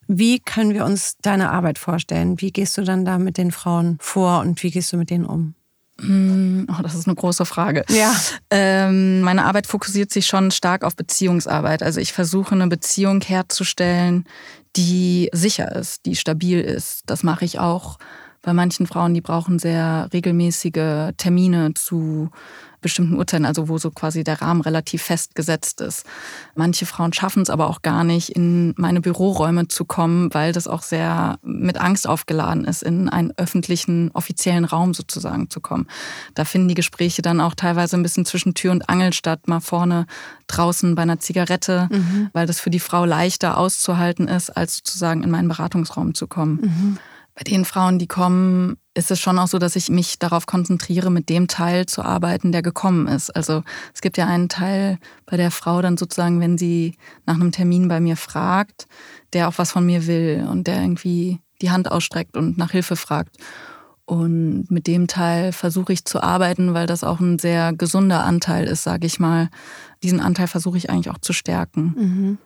[0.08, 2.40] Wie können wir uns deine Arbeit vorstellen?
[2.42, 5.26] Wie gehst du dann da mit den Frauen vor und wie gehst du mit denen
[5.26, 5.56] um?
[6.00, 7.86] Hm, oh, das ist eine große Frage.
[7.90, 8.16] Ja.
[8.50, 11.84] Ähm, meine Arbeit fokussiert sich schon stark auf Beziehungsarbeit.
[11.84, 14.26] Also ich versuche eine Beziehung herzustellen,
[14.76, 17.04] die sicher ist, die stabil ist.
[17.06, 18.00] Das mache ich auch
[18.42, 22.30] bei manchen Frauen, die brauchen sehr regelmäßige Termine zu
[22.84, 26.06] bestimmten Uhrzeiten, also wo so quasi der Rahmen relativ festgesetzt ist.
[26.56, 30.68] Manche Frauen schaffen es aber auch gar nicht, in meine Büroräume zu kommen, weil das
[30.68, 35.88] auch sehr mit Angst aufgeladen ist, in einen öffentlichen, offiziellen Raum sozusagen zu kommen.
[36.36, 39.62] Da finden die Gespräche dann auch teilweise ein bisschen zwischen Tür und Angel statt, mal
[39.62, 40.06] vorne
[40.48, 42.30] draußen bei einer Zigarette, mhm.
[42.34, 46.60] weil das für die Frau leichter auszuhalten ist, als sozusagen in meinen Beratungsraum zu kommen.
[46.62, 46.98] Mhm.
[47.36, 51.10] Bei den Frauen, die kommen, ist es schon auch so, dass ich mich darauf konzentriere,
[51.10, 53.32] mit dem Teil zu arbeiten, der gekommen ist.
[53.36, 57.52] Also es gibt ja einen Teil bei der Frau dann sozusagen, wenn sie nach einem
[57.52, 58.86] Termin bei mir fragt,
[59.34, 62.96] der auch was von mir will und der irgendwie die Hand ausstreckt und nach Hilfe
[62.96, 63.38] fragt.
[64.06, 68.68] Und mit dem Teil versuche ich zu arbeiten, weil das auch ein sehr gesunder Anteil
[68.68, 69.50] ist, sage ich mal.
[70.04, 71.96] Diesen Anteil versuche ich eigentlich auch zu stärken.
[71.98, 72.38] Mhm.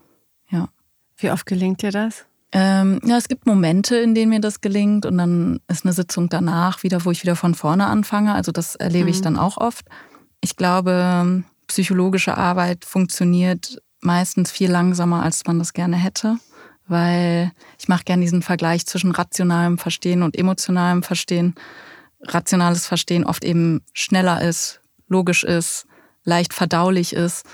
[0.50, 0.70] Ja.
[1.18, 2.26] Wie oft gelingt dir das?
[2.54, 6.30] Ähm, ja, es gibt Momente, in denen mir das gelingt und dann ist eine Sitzung
[6.30, 8.34] danach wieder, wo ich wieder von vorne anfange.
[8.34, 9.12] Also das erlebe mhm.
[9.12, 9.86] ich dann auch oft.
[10.40, 16.38] Ich glaube, psychologische Arbeit funktioniert meistens viel langsamer, als man das gerne hätte,
[16.88, 21.56] weil ich mache gerne diesen Vergleich zwischen rationalem Verstehen und emotionalem Verstehen.
[22.22, 25.86] Rationales Verstehen oft eben schneller ist, logisch ist,
[26.24, 27.46] leicht verdaulich ist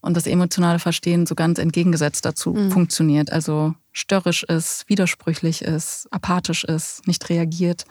[0.00, 2.70] und das emotionale Verstehen so ganz entgegengesetzt dazu mhm.
[2.70, 3.32] funktioniert.
[3.32, 7.84] Also störrisch ist, widersprüchlich ist, apathisch ist, nicht reagiert.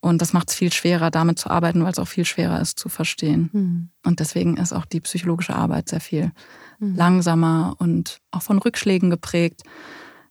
[0.00, 2.78] Und das macht es viel schwerer, damit zu arbeiten, weil es auch viel schwerer ist
[2.78, 3.50] zu verstehen.
[3.52, 3.88] Mhm.
[4.04, 6.32] Und deswegen ist auch die psychologische Arbeit sehr viel
[6.78, 6.94] mhm.
[6.94, 9.62] langsamer und auch von Rückschlägen geprägt.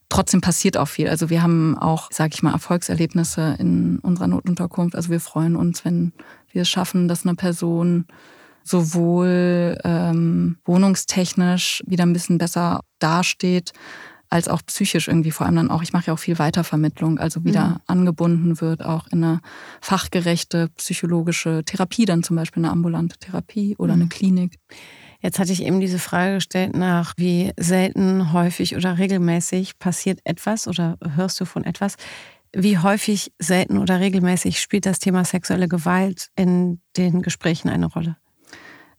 [0.08, 1.08] Trotzdem passiert auch viel.
[1.08, 4.94] Also wir haben auch, sage ich mal, Erfolgserlebnisse in unserer Notunterkunft.
[4.94, 6.12] Also wir freuen uns, wenn
[6.52, 8.06] wir es schaffen, dass eine Person
[8.62, 13.72] sowohl ähm, wohnungstechnisch wieder ein bisschen besser dasteht,
[14.28, 17.44] als auch psychisch irgendwie vor allem dann auch, ich mache ja auch viel Weitervermittlung, also
[17.44, 17.76] wieder mhm.
[17.86, 19.40] angebunden wird, auch in eine
[19.80, 24.02] fachgerechte psychologische Therapie, dann zum Beispiel eine ambulante Therapie oder mhm.
[24.02, 24.58] eine Klinik.
[25.20, 30.68] Jetzt hatte ich eben diese Frage gestellt nach, wie selten, häufig oder regelmäßig passiert etwas
[30.68, 31.96] oder hörst du von etwas.
[32.54, 38.16] Wie häufig, selten oder regelmäßig spielt das Thema sexuelle Gewalt in den Gesprächen eine Rolle?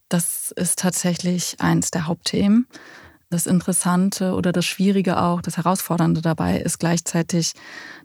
[0.09, 2.67] Das ist tatsächlich eins der Hauptthemen.
[3.29, 7.51] Das Interessante oder das Schwierige auch, das Herausfordernde dabei ist gleichzeitig,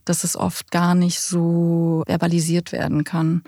[0.04, 3.44] dass es oft gar nicht so verbalisiert werden kann.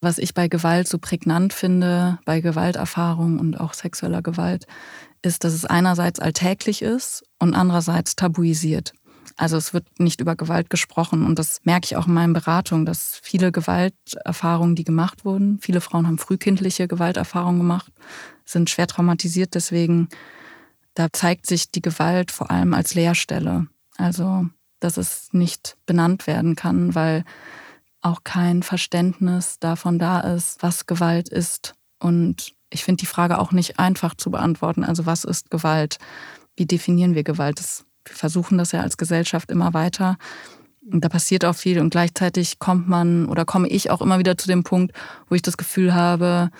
[0.00, 4.66] Was ich bei Gewalt so prägnant finde, bei Gewalterfahrung und auch sexueller Gewalt,
[5.22, 8.92] ist, dass es einerseits alltäglich ist und andererseits tabuisiert.
[9.36, 12.86] Also es wird nicht über Gewalt gesprochen und das merke ich auch in meinen Beratungen,
[12.86, 17.92] dass viele Gewalterfahrungen, die gemacht wurden, viele Frauen haben frühkindliche Gewalterfahrungen gemacht,
[18.44, 20.08] sind schwer traumatisiert, deswegen
[20.94, 23.66] da zeigt sich die Gewalt vor allem als Leerstelle.
[23.96, 24.46] Also,
[24.80, 27.24] dass es nicht benannt werden kann, weil
[28.00, 31.74] auch kein Verständnis davon da ist, was Gewalt ist.
[31.98, 34.84] Und ich finde die Frage auch nicht einfach zu beantworten.
[34.84, 35.98] Also was ist Gewalt?
[36.56, 37.58] Wie definieren wir Gewalt?
[37.58, 40.18] Das wir versuchen das ja als Gesellschaft immer weiter.
[40.86, 44.48] Da passiert auch viel und gleichzeitig kommt man oder komme ich auch immer wieder zu
[44.48, 44.94] dem Punkt,
[45.28, 46.50] wo ich das Gefühl habe,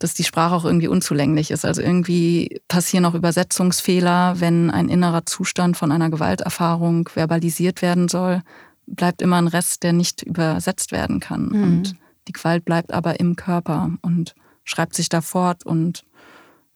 [0.00, 1.64] dass die Sprache auch irgendwie unzulänglich ist.
[1.64, 8.42] Also irgendwie passieren auch Übersetzungsfehler, wenn ein innerer Zustand von einer Gewalterfahrung verbalisiert werden soll,
[8.86, 11.50] bleibt immer ein Rest, der nicht übersetzt werden kann.
[11.50, 11.62] Mhm.
[11.62, 16.04] Und die Gewalt bleibt aber im Körper und schreibt sich da fort und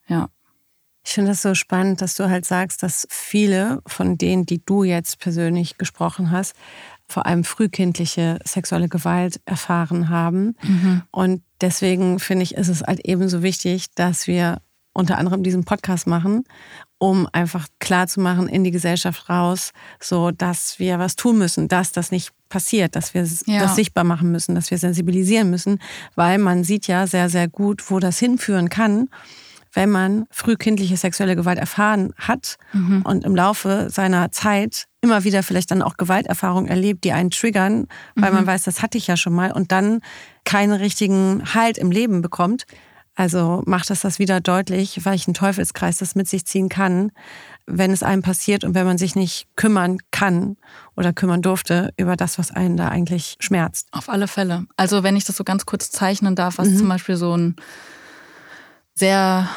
[0.07, 0.29] ja.
[1.05, 4.85] Ich finde das so spannend, dass du halt sagst, dass viele von denen, die du
[4.85, 6.55] jetzt persönlich gesprochen hast,
[7.07, 10.57] vor allem frühkindliche sexuelle Gewalt erfahren haben.
[10.63, 11.03] Mhm.
[11.11, 14.63] Und deswegen finde ich, ist es halt ebenso wichtig, dass wir
[14.95, 16.45] unter anderem diesen Podcast machen,
[16.99, 21.69] um einfach klar zu machen in die Gesellschaft raus, so dass wir was tun müssen,
[21.69, 23.61] dass das nicht passiert, dass wir ja.
[23.61, 25.81] das sichtbar machen müssen, dass wir sensibilisieren müssen,
[26.15, 29.09] weil man sieht ja sehr, sehr gut, wo das hinführen kann
[29.75, 33.03] wenn man frühkindliche sexuelle Gewalt erfahren hat mhm.
[33.03, 37.87] und im Laufe seiner Zeit immer wieder vielleicht dann auch Gewalterfahrungen erlebt, die einen triggern,
[38.15, 38.37] weil mhm.
[38.37, 40.01] man weiß, das hatte ich ja schon mal und dann
[40.45, 42.65] keinen richtigen Halt im Leben bekommt.
[43.17, 47.13] Also macht das das wieder deutlich, welchen Teufelskreis das mit sich ziehen kann,
[47.67, 50.57] wenn es einem passiert und wenn man sich nicht kümmern kann
[50.97, 53.87] oder kümmern durfte über das, was einen da eigentlich schmerzt.
[53.93, 54.67] Auf alle Fälle.
[54.77, 56.79] Also wenn ich das so ganz kurz zeichnen darf, was mhm.
[56.79, 57.57] zum Beispiel so ein
[58.95, 59.49] sehr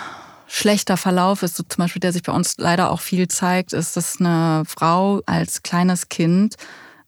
[0.47, 3.97] schlechter Verlauf ist, so zum Beispiel, der sich bei uns leider auch viel zeigt, ist,
[3.97, 6.55] dass eine Frau als kleines Kind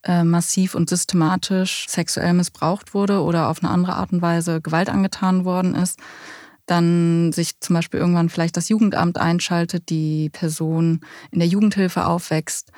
[0.03, 4.89] äh, massiv und systematisch sexuell missbraucht wurde oder auf eine andere Art und Weise Gewalt
[4.89, 5.99] angetan worden ist.
[6.65, 12.71] Dann sich zum Beispiel irgendwann vielleicht das Jugendamt einschaltet, die Person in der Jugendhilfe aufwächst,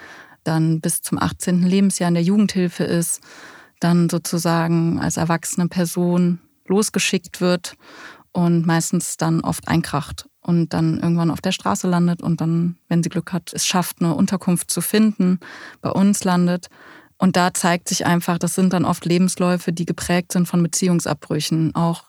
[0.44, 1.64] dann bis zum 18.
[1.64, 3.22] Lebensjahr in der Jugendhilfe ist,
[3.80, 7.76] dann sozusagen als erwachsene Person losgeschickt wird
[8.34, 13.04] und meistens dann oft einkracht und dann irgendwann auf der Straße landet und dann, wenn
[13.04, 15.39] sie Glück hat, es schafft, eine Unterkunft zu finden,
[15.82, 16.67] bei uns landet.
[17.17, 21.76] Und da zeigt sich einfach, das sind dann oft Lebensläufe, die geprägt sind von Beziehungsabbrüchen,
[21.76, 22.06] auch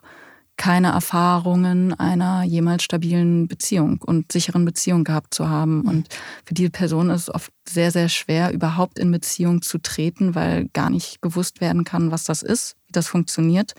[0.56, 5.80] keine Erfahrungen einer jemals stabilen Beziehung und sicheren Beziehung gehabt zu haben.
[5.80, 5.88] Mhm.
[5.88, 6.08] Und
[6.44, 10.68] für die Person ist es oft sehr, sehr schwer, überhaupt in Beziehung zu treten, weil
[10.72, 13.74] gar nicht gewusst werden kann, was das ist, wie das funktioniert,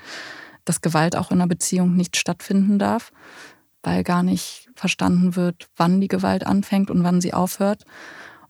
[0.65, 3.11] dass Gewalt auch in einer Beziehung nicht stattfinden darf,
[3.81, 7.83] weil gar nicht verstanden wird, wann die Gewalt anfängt und wann sie aufhört.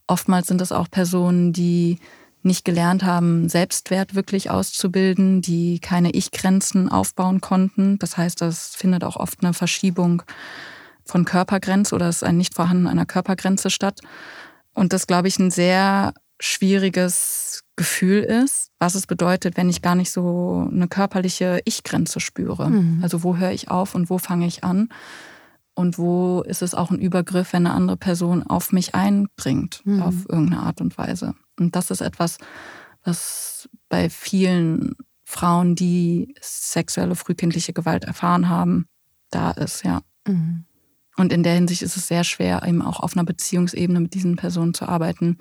[0.08, 2.00] Oftmals sind es auch Personen, die
[2.44, 7.98] nicht gelernt haben, Selbstwert wirklich auszubilden, die keine Ich-Grenzen aufbauen konnten.
[8.00, 10.24] Das heißt, das findet auch oft eine Verschiebung
[11.06, 14.02] von Körpergrenze oder es ist ein Nicht-Vorhanden einer Körpergrenze statt.
[14.74, 19.96] Und das, glaube ich, ein sehr schwieriges Gefühl ist, was es bedeutet, wenn ich gar
[19.96, 22.70] nicht so eine körperliche Ich-Grenze spüre.
[22.70, 23.00] Mhm.
[23.02, 24.90] Also wo höre ich auf und wo fange ich an?
[25.76, 30.04] Und wo ist es auch ein Übergriff, wenn eine andere Person auf mich einbringt, mhm.
[30.04, 31.34] auf irgendeine Art und Weise.
[31.60, 32.38] Und das ist etwas,
[33.04, 38.86] was bei vielen Frauen, die sexuelle frühkindliche Gewalt erfahren haben,
[39.32, 40.02] da ist, ja.
[40.28, 40.66] Mhm.
[41.16, 44.36] Und in der Hinsicht ist es sehr schwer, eben auch auf einer Beziehungsebene mit diesen
[44.36, 45.38] Personen zu arbeiten.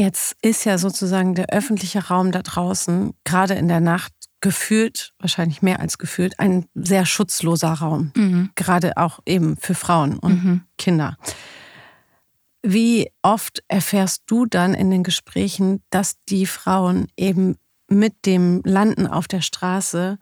[0.00, 5.60] Jetzt ist ja sozusagen der öffentliche Raum da draußen, gerade in der Nacht, gefühlt, wahrscheinlich
[5.60, 8.10] mehr als gefühlt, ein sehr schutzloser Raum.
[8.16, 8.50] Mhm.
[8.54, 10.60] Gerade auch eben für Frauen und mhm.
[10.78, 11.18] Kinder.
[12.62, 19.06] Wie oft erfährst du dann in den Gesprächen, dass die Frauen eben mit dem Landen
[19.06, 20.18] auf der Straße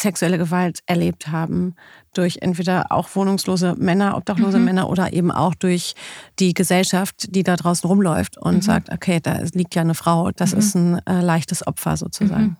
[0.00, 1.74] sexuelle Gewalt erlebt haben,
[2.14, 4.64] durch entweder auch wohnungslose Männer, obdachlose mhm.
[4.64, 5.94] Männer oder eben auch durch
[6.38, 8.62] die Gesellschaft, die da draußen rumläuft und mhm.
[8.62, 10.58] sagt, okay, da liegt ja eine Frau, das mhm.
[10.58, 12.42] ist ein äh, leichtes Opfer sozusagen.
[12.42, 12.56] Mhm.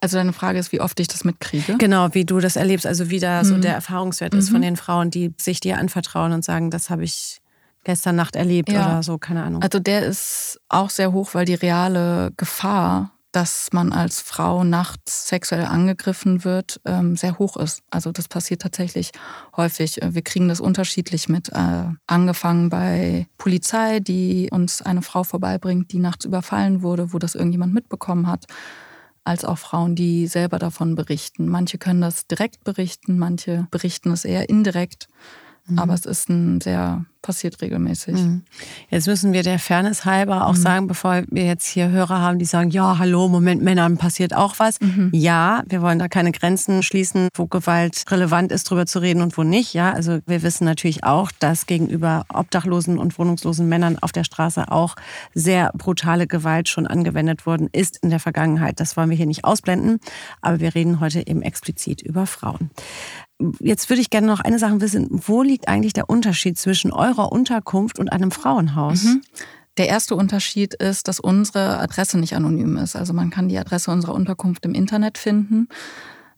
[0.00, 1.76] Also deine Frage ist, wie oft ich das mitkriege?
[1.78, 3.60] Genau, wie du das erlebst, also wie da so mhm.
[3.60, 4.62] der Erfahrungswert ist von mhm.
[4.64, 7.40] den Frauen, die sich dir anvertrauen und sagen, das habe ich
[7.84, 8.84] gestern Nacht erlebt ja.
[8.84, 9.62] oder so, keine Ahnung.
[9.62, 15.28] Also der ist auch sehr hoch, weil die reale Gefahr, dass man als Frau nachts
[15.28, 17.82] sexuell angegriffen wird, ähm, sehr hoch ist.
[17.90, 19.12] Also das passiert tatsächlich
[19.56, 19.98] häufig.
[20.02, 21.48] Wir kriegen das unterschiedlich mit.
[21.48, 27.34] Äh, angefangen bei Polizei, die uns eine Frau vorbeibringt, die nachts überfallen wurde, wo das
[27.34, 28.44] irgendjemand mitbekommen hat
[29.24, 31.48] als auch Frauen, die selber davon berichten.
[31.48, 35.08] Manche können das direkt berichten, manche berichten es eher indirekt.
[35.66, 35.78] Mhm.
[35.78, 38.14] Aber es ist ein sehr passiert regelmäßig.
[38.14, 38.42] Mhm.
[38.90, 40.60] Jetzt müssen wir der Fairness halber auch mhm.
[40.60, 44.58] sagen, bevor wir jetzt hier Hörer haben, die sagen, ja, hallo, Moment, Männern passiert auch
[44.58, 44.80] was.
[44.80, 45.10] Mhm.
[45.12, 49.38] Ja, wir wollen da keine Grenzen schließen, wo Gewalt relevant ist, drüber zu reden und
[49.38, 49.72] wo nicht.
[49.72, 54.70] Ja, also wir wissen natürlich auch, dass gegenüber obdachlosen und wohnungslosen Männern auf der Straße
[54.70, 54.96] auch
[55.32, 58.80] sehr brutale Gewalt schon angewendet worden ist in der Vergangenheit.
[58.80, 60.00] Das wollen wir hier nicht ausblenden,
[60.40, 62.70] aber wir reden heute eben explizit über Frauen.
[63.60, 65.08] Jetzt würde ich gerne noch eine Sache wissen.
[65.10, 69.04] Wo liegt eigentlich der Unterschied zwischen eurer Unterkunft und einem Frauenhaus?
[69.04, 69.22] Mhm.
[69.78, 72.94] Der erste Unterschied ist, dass unsere Adresse nicht anonym ist.
[72.94, 75.68] Also man kann die Adresse unserer Unterkunft im Internet finden.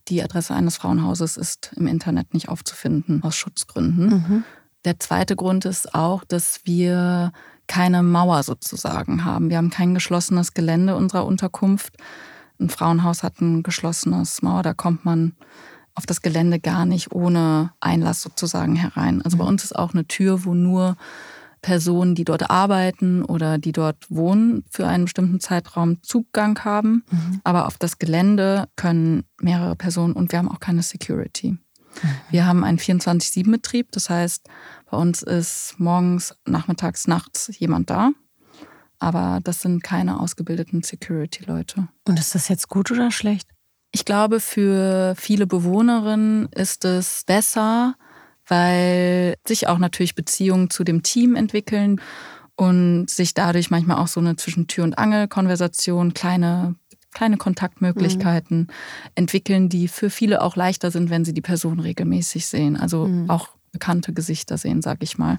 [0.08, 4.06] Die Adresse eines Frauenhauses ist im Internet nicht aufzufinden, aus Schutzgründen.
[4.06, 4.44] Mhm.
[4.84, 7.32] Der zweite Grund ist auch, dass wir
[7.66, 9.48] keine Mauer sozusagen haben.
[9.48, 11.96] Wir haben kein geschlossenes Gelände unserer Unterkunft.
[12.60, 15.34] Ein Frauenhaus hat ein geschlossenes Mauer, da kommt man
[15.94, 19.22] auf das Gelände gar nicht ohne Einlass sozusagen herein.
[19.22, 19.50] Also bei mhm.
[19.50, 20.96] uns ist auch eine Tür, wo nur
[21.64, 27.04] Personen, die dort arbeiten oder die dort wohnen, für einen bestimmten Zeitraum Zugang haben.
[27.11, 27.40] Mhm.
[27.42, 31.52] Aber auf das Gelände können mehrere Personen und wir haben auch keine Security.
[31.52, 31.59] Mhm.
[32.30, 34.46] Wir haben einen 24-7-Betrieb, das heißt,
[34.90, 38.11] bei uns ist morgens, nachmittags, nachts jemand da.
[38.98, 41.88] Aber das sind keine ausgebildeten Security-Leute.
[42.07, 43.48] Und ist das jetzt gut oder schlecht?
[43.94, 47.94] Ich glaube, für viele Bewohnerinnen ist es besser,
[48.48, 52.00] weil sich auch natürlich Beziehungen zu dem Team entwickeln
[52.57, 56.74] und sich dadurch manchmal auch so eine Zwischentür- und Angel-Konversation, kleine,
[57.12, 58.66] kleine Kontaktmöglichkeiten mhm.
[59.14, 62.76] entwickeln, die für viele auch leichter sind, wenn sie die Person regelmäßig sehen.
[62.76, 63.30] Also mhm.
[63.30, 65.38] auch bekannte Gesichter sehen, sag ich mal,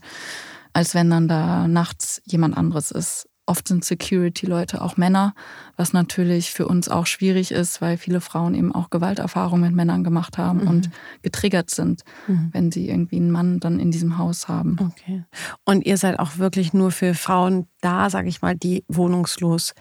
[0.72, 3.28] als wenn dann da nachts jemand anderes ist.
[3.48, 5.36] Oft sind Security-Leute auch Männer,
[5.78, 10.04] was natürlich für uns auch schwierig ist, weil viele Frauen eben auch Gewalterfahrungen mit Männern
[10.04, 10.68] gemacht haben mhm.
[10.68, 10.90] und
[11.22, 12.50] getriggert sind, mhm.
[12.54, 14.78] wenn sie irgendwie einen Mann dann in diesem Haus haben.
[14.80, 15.24] Okay.
[15.64, 19.76] Und ihr seid auch wirklich nur für Frauen da, sage ich mal, die wohnungslos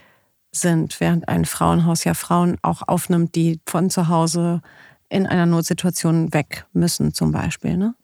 [0.53, 4.61] sind, während ein Frauenhaus ja Frauen auch aufnimmt, die von zu Hause
[5.09, 7.77] in einer Notsituation weg müssen, zum Beispiel.
[7.77, 7.95] Ne?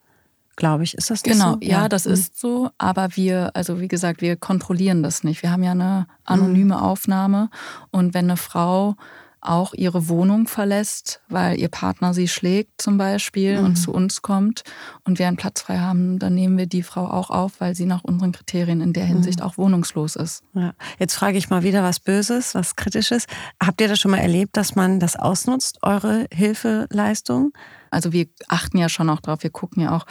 [0.61, 0.95] Glaube ich.
[0.95, 1.59] Ist das genau, so?
[1.63, 2.13] ja, das mhm.
[2.13, 2.71] ist so.
[2.79, 5.43] Aber wir, also wie gesagt, wir kontrollieren das nicht.
[5.43, 6.83] Wir haben ja eine anonyme mhm.
[6.83, 7.51] Aufnahme.
[7.91, 8.95] Und wenn eine Frau
[9.41, 13.65] auch ihre Wohnung verlässt, weil ihr Partner sie schlägt zum Beispiel mhm.
[13.65, 14.65] und zu uns kommt
[15.05, 17.87] und wir einen Platz frei haben, dann nehmen wir die Frau auch auf, weil sie
[17.87, 19.47] nach unseren Kriterien in der Hinsicht mhm.
[19.47, 20.45] auch wohnungslos ist.
[20.53, 20.75] Ja.
[20.99, 23.25] Jetzt frage ich mal wieder was Böses, was Kritisches.
[23.65, 27.53] Habt ihr das schon mal erlebt, dass man das ausnutzt, eure Hilfeleistung?
[27.91, 30.07] Also wir achten ja schon auch drauf, wir gucken ja auch,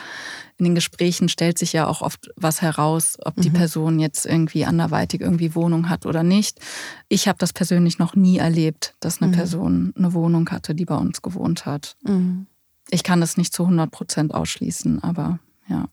[0.57, 3.53] in den Gesprächen stellt sich ja auch oft was heraus, ob die mhm.
[3.53, 6.59] Person jetzt irgendwie anderweitig irgendwie Wohnung hat oder nicht.
[7.07, 9.35] Ich habe das persönlich noch nie erlebt, dass eine mhm.
[9.35, 11.95] Person eine Wohnung hatte, die bei uns gewohnt hat.
[12.03, 12.47] Mhm.
[12.89, 15.87] Ich kann das nicht zu 100 Prozent ausschließen, aber ja.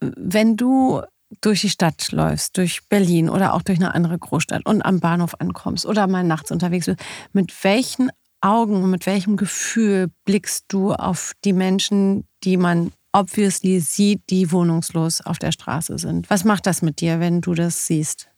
[0.00, 1.02] Wenn du
[1.40, 5.34] durch die Stadt läufst, durch Berlin oder auch durch eine andere Großstadt und am Bahnhof
[5.38, 6.98] ankommst oder mal nachts unterwegs bist,
[7.32, 13.80] mit welchen Augen und mit welchem Gefühl blickst du auf die Menschen, die man obviously
[13.80, 16.30] sieht, die wohnungslos auf der Straße sind?
[16.30, 18.28] Was macht das mit dir, wenn du das siehst?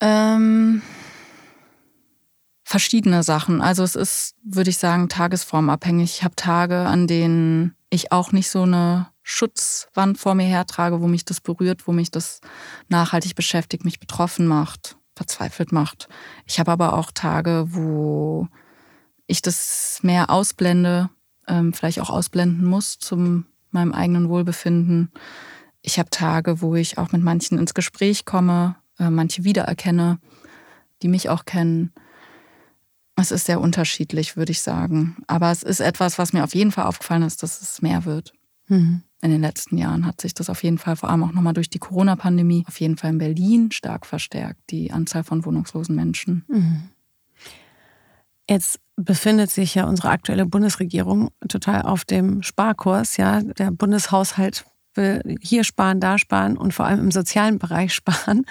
[0.00, 0.82] Ähm,
[2.64, 3.60] verschiedene Sachen.
[3.60, 6.16] Also es ist, würde ich sagen, tagesformabhängig.
[6.16, 11.06] Ich habe Tage, an denen ich auch nicht so eine Schutzwand vor mir hertrage, wo
[11.06, 12.40] mich das berührt, wo mich das
[12.88, 16.08] nachhaltig beschäftigt, mich betroffen macht, verzweifelt macht.
[16.46, 18.48] Ich habe aber auch Tage, wo
[19.28, 21.10] ich das mehr ausblende,
[21.46, 25.12] ähm, vielleicht auch ausblenden muss zum meinem eigenen Wohlbefinden.
[25.82, 30.18] Ich habe Tage, wo ich auch mit manchen ins Gespräch komme, äh, manche wiedererkenne,
[31.02, 31.92] die mich auch kennen.
[33.16, 35.16] Es ist sehr unterschiedlich, würde ich sagen.
[35.26, 38.32] Aber es ist etwas, was mir auf jeden Fall aufgefallen ist, dass es mehr wird.
[38.68, 39.02] Mhm.
[39.20, 41.68] In den letzten Jahren hat sich das auf jeden Fall, vor allem auch nochmal durch
[41.68, 46.44] die Corona-Pandemie, auf jeden Fall in Berlin stark verstärkt, die Anzahl von wohnungslosen Menschen.
[46.48, 46.82] Mhm.
[48.48, 53.16] Jetzt befindet sich ja unsere aktuelle Bundesregierung total auf dem Sparkurs.
[53.16, 58.44] Ja, der Bundeshaushalt will hier sparen, da sparen und vor allem im sozialen Bereich sparen.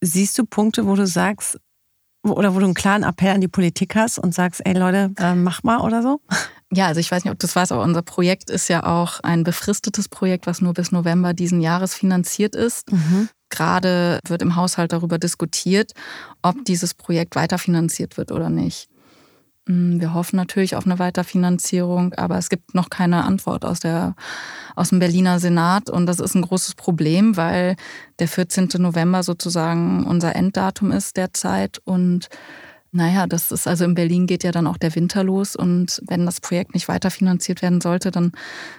[0.00, 1.58] Siehst du Punkte, wo du sagst,
[2.22, 5.34] oder wo du einen klaren Appell an die Politik hast und sagst, ey Leute, äh,
[5.34, 6.20] mach mal oder so?
[6.72, 9.20] Ja, also ich weiß nicht, ob du das weißt, aber unser Projekt ist ja auch
[9.20, 12.90] ein befristetes Projekt, was nur bis November diesen Jahres finanziert ist.
[12.90, 13.28] Mhm.
[13.50, 15.92] Gerade wird im Haushalt darüber diskutiert,
[16.42, 18.88] ob dieses Projekt weiterfinanziert wird oder nicht.
[19.66, 24.14] Mm, wir hoffen natürlich auf eine Weiterfinanzierung, aber es gibt noch keine Antwort aus, der,
[24.76, 27.76] aus dem Berliner Senat und das ist ein großes Problem, weil
[28.18, 28.68] der 14.
[28.78, 32.28] November sozusagen unser Enddatum ist derzeit und
[32.92, 36.26] naja, das ist also in Berlin geht ja dann auch der Winter los und wenn
[36.26, 38.30] das Projekt nicht weiterfinanziert werden sollte, dann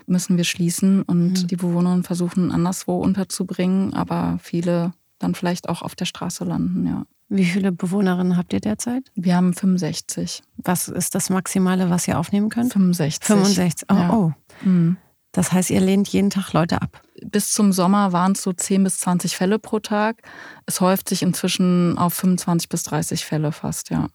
[0.06, 1.48] müssen wir schließen und mhm.
[1.48, 7.06] die Bewohnerinnen versuchen anderswo unterzubringen, aber viele dann vielleicht auch auf der Straße landen, ja.
[7.27, 9.11] Wie viele Bewohnerinnen habt ihr derzeit?
[9.15, 10.43] Wir haben 65.
[10.57, 12.73] Was ist das Maximale, was ihr aufnehmen könnt?
[12.73, 13.25] 65.
[13.25, 13.88] 65.
[13.89, 14.13] Oh, ja.
[14.13, 14.33] oh.
[14.63, 14.97] Mhm.
[15.31, 17.01] Das heißt, ihr lehnt jeden Tag Leute ab.
[17.25, 20.21] Bis zum Sommer waren es so 10 bis 20 Fälle pro Tag.
[20.65, 24.07] Es häuft sich inzwischen auf 25 bis 30 Fälle fast, ja.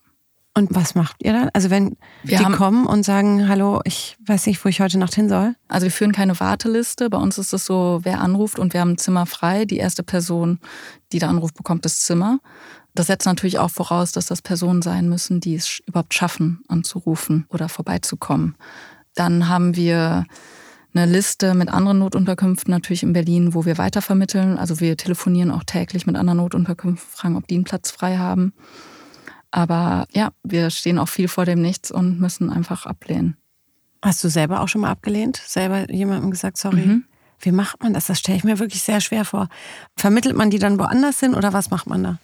[0.57, 1.49] Und was macht ihr dann?
[1.53, 5.15] Also wenn wir die kommen und sagen, hallo, ich weiß nicht, wo ich heute Nacht
[5.15, 5.55] hin soll?
[5.69, 7.09] Also wir führen keine Warteliste.
[7.09, 9.65] Bei uns ist es so, wer anruft und wir haben ein Zimmer frei.
[9.65, 10.59] Die erste Person,
[11.13, 12.41] die da anruft, bekommt das Zimmer.
[12.95, 17.47] Das setzt natürlich auch voraus, dass das Personen sein müssen, die es überhaupt schaffen, anzurufen
[17.49, 18.57] oder vorbeizukommen.
[19.15, 20.25] Dann haben wir
[20.93, 24.59] eine Liste mit anderen Notunterkünften natürlich in Berlin, wo wir weitervermitteln.
[24.59, 28.53] Also wir telefonieren auch täglich mit anderen Notunterkünften, fragen, ob die einen Platz frei haben.
[29.53, 33.37] Aber ja, wir stehen auch viel vor dem Nichts und müssen einfach ablehnen.
[34.03, 35.37] Hast du selber auch schon mal abgelehnt?
[35.37, 36.87] Selber jemandem gesagt, sorry?
[36.87, 37.05] Mhm.
[37.41, 38.07] Wie macht man das?
[38.07, 39.49] Das stelle ich mir wirklich sehr schwer vor.
[39.97, 42.19] Vermittelt man die dann woanders hin oder was macht man da?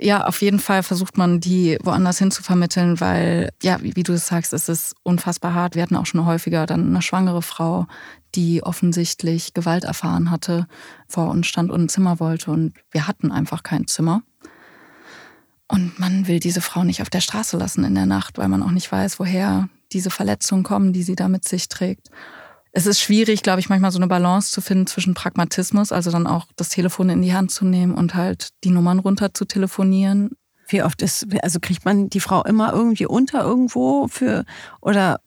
[0.00, 4.04] Ja, auf jeden Fall versucht man, die woanders hin zu vermitteln, weil, ja, wie, wie
[4.04, 5.74] du sagst, es ist unfassbar hart.
[5.74, 7.88] Wir hatten auch schon häufiger dann eine schwangere Frau,
[8.36, 10.68] die offensichtlich Gewalt erfahren hatte,
[11.08, 14.22] vor uns stand und ein Zimmer wollte und wir hatten einfach kein Zimmer.
[15.66, 18.62] Und man will diese Frau nicht auf der Straße lassen in der Nacht, weil man
[18.62, 22.08] auch nicht weiß, woher diese Verletzungen kommen, die sie da mit sich trägt
[22.72, 26.26] es ist schwierig, glaube ich, manchmal so eine Balance zu finden zwischen Pragmatismus, also dann
[26.26, 30.30] auch das Telefon in die Hand zu nehmen und halt die Nummern runter zu telefonieren.
[30.68, 34.44] Wie oft ist, also kriegt man die Frau immer irgendwie unter irgendwo für
[34.80, 35.20] oder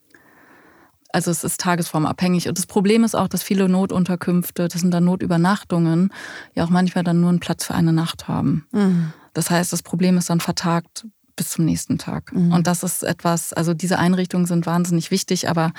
[1.14, 2.48] also es ist tagesformabhängig.
[2.48, 6.14] Und das Problem ist auch, dass viele Notunterkünfte, das sind dann Notübernachtungen,
[6.56, 8.66] ja auch manchmal dann nur einen Platz für eine Nacht haben.
[8.72, 9.12] Mhm.
[9.34, 12.34] Das heißt, das Problem ist dann vertagt bis zum nächsten Tag.
[12.34, 12.54] Mhm.
[12.54, 15.72] Und das ist etwas, also diese Einrichtungen sind wahnsinnig wichtig, aber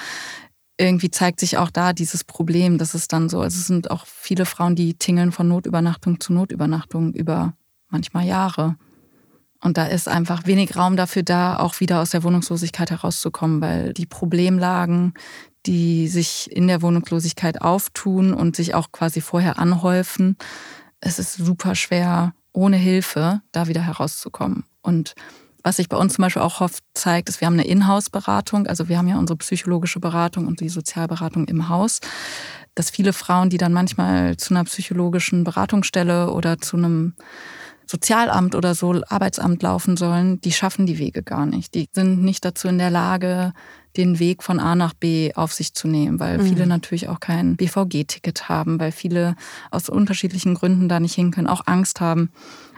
[0.82, 4.06] irgendwie zeigt sich auch da dieses Problem, dass es dann so, also es sind auch
[4.06, 7.54] viele Frauen, die tingeln von Notübernachtung zu Notübernachtung über
[7.88, 8.76] manchmal Jahre.
[9.60, 13.92] Und da ist einfach wenig Raum dafür da, auch wieder aus der Wohnungslosigkeit herauszukommen, weil
[13.92, 15.14] die Problemlagen,
[15.66, 20.36] die sich in der Wohnungslosigkeit auftun und sich auch quasi vorher anhäufen,
[21.00, 24.64] es ist super schwer, ohne Hilfe da wieder herauszukommen.
[24.82, 25.14] Und
[25.62, 28.66] was sich bei uns zum Beispiel auch oft zeigt, ist, wir haben eine Inhouse-Beratung.
[28.66, 32.00] Also wir haben ja unsere psychologische Beratung und die Sozialberatung im Haus.
[32.74, 37.14] Dass viele Frauen, die dann manchmal zu einer psychologischen Beratungsstelle oder zu einem
[37.86, 41.74] Sozialamt oder so, Arbeitsamt laufen sollen, die schaffen die Wege gar nicht.
[41.74, 43.52] Die sind nicht dazu in der Lage,
[43.96, 46.46] den Weg von A nach B auf sich zu nehmen, weil mhm.
[46.46, 49.36] viele natürlich auch kein BVG-Ticket haben, weil viele
[49.70, 52.30] aus unterschiedlichen Gründen da nicht hin können, auch Angst haben.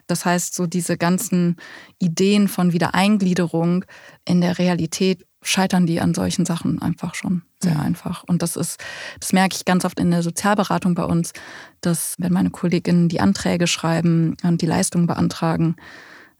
[0.07, 1.57] Das heißt, so diese ganzen
[1.98, 3.84] Ideen von Wiedereingliederung
[4.24, 7.80] in der Realität scheitern die an solchen Sachen einfach schon sehr mhm.
[7.80, 8.24] einfach.
[8.24, 8.82] Und das ist,
[9.20, 11.32] das merke ich ganz oft in der Sozialberatung bei uns,
[11.80, 15.76] dass wenn meine Kolleginnen die Anträge schreiben und die Leistungen beantragen,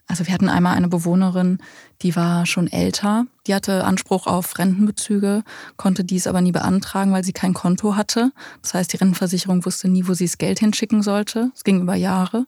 [0.07, 1.59] also wir hatten einmal eine Bewohnerin,
[2.03, 5.43] die war schon älter, die hatte Anspruch auf Rentenbezüge,
[5.79, 8.31] konnte dies aber nie beantragen, weil sie kein Konto hatte.
[8.61, 11.51] Das heißt, die Rentenversicherung wusste nie, wo sie das Geld hinschicken sollte.
[11.55, 12.47] Es ging über Jahre.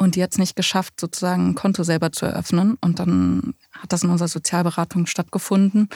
[0.00, 2.78] Und die hat es nicht geschafft, sozusagen ein Konto selber zu eröffnen.
[2.80, 5.90] Und dann hat das in unserer Sozialberatung stattgefunden.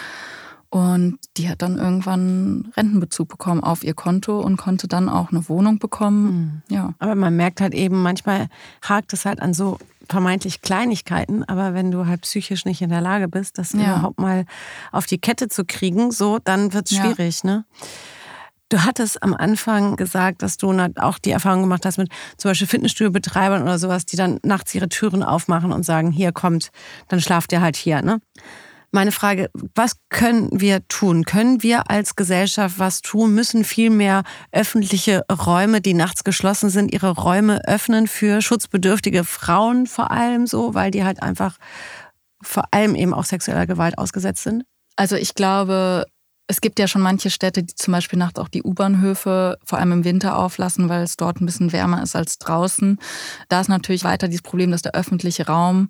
[0.69, 5.49] Und die hat dann irgendwann Rentenbezug bekommen auf ihr Konto und konnte dann auch eine
[5.49, 6.63] Wohnung bekommen.
[6.69, 6.75] Mhm.
[6.75, 6.95] Ja.
[6.99, 8.49] Aber man merkt halt eben, manchmal
[8.83, 13.01] hakt es halt an so vermeintlich Kleinigkeiten, aber wenn du halt psychisch nicht in der
[13.01, 13.85] Lage bist, das ja.
[13.85, 14.45] überhaupt mal
[14.93, 17.51] auf die Kette zu kriegen, so, dann wird es schwierig, ja.
[17.51, 17.65] ne?
[18.75, 22.67] Du hattest am Anfang gesagt, dass du auch die Erfahrung gemacht hast mit zum Beispiel
[22.67, 26.73] Fitnessstudio-Betreibern oder sowas, die dann nachts ihre Türen aufmachen und sagen, hier kommt,
[27.07, 28.03] dann schlaft ihr halt hier.
[28.03, 28.21] Ne?
[28.91, 31.25] Meine Frage, was können wir tun?
[31.25, 33.33] Können wir als Gesellschaft was tun?
[33.33, 39.87] Müssen viel mehr öffentliche Räume, die nachts geschlossen sind, ihre Räume öffnen für schutzbedürftige Frauen
[39.87, 41.59] vor allem so, weil die halt einfach
[42.43, 44.65] vor allem eben auch sexueller Gewalt ausgesetzt sind?
[44.97, 46.07] Also ich glaube,
[46.47, 49.93] es gibt ja schon manche Städte, die zum Beispiel nachts auch die U-Bahnhöfe vor allem
[49.93, 52.99] im Winter auflassen, weil es dort ein bisschen wärmer ist als draußen.
[53.49, 55.89] Da ist natürlich weiter dieses Problem, dass der öffentliche Raum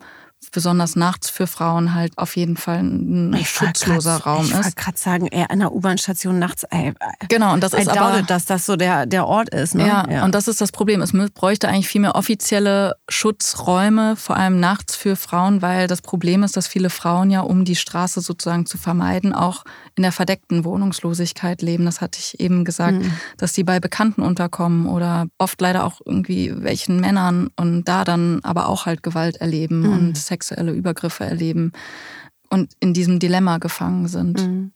[0.50, 4.58] besonders nachts für Frauen halt auf jeden Fall ein ich schutzloser grad, Raum ich ist.
[4.58, 6.64] Ich wollte gerade sagen, eher an der U-Bahn-Station nachts.
[6.64, 6.94] Ey,
[7.28, 9.74] genau, und das ist aber, dass das so der, der Ort ist.
[9.74, 9.86] Ne?
[9.86, 11.00] Ja, ja, und das ist das Problem.
[11.00, 16.42] Es bräuchte eigentlich viel mehr offizielle Schutzräume, vor allem nachts für Frauen, weil das Problem
[16.42, 19.64] ist, dass viele Frauen ja, um die Straße sozusagen zu vermeiden, auch
[19.96, 21.84] in der verdeckten Wohnungslosigkeit leben.
[21.84, 23.12] Das hatte ich eben gesagt, mhm.
[23.36, 28.40] dass die bei Bekannten unterkommen oder oft leider auch irgendwie welchen Männern und da dann
[28.42, 29.92] aber auch halt Gewalt erleben mhm.
[29.92, 31.72] und sexuelle Übergriffe erleben
[32.50, 34.40] und in diesem Dilemma gefangen sind.
[34.40, 34.72] Mhm.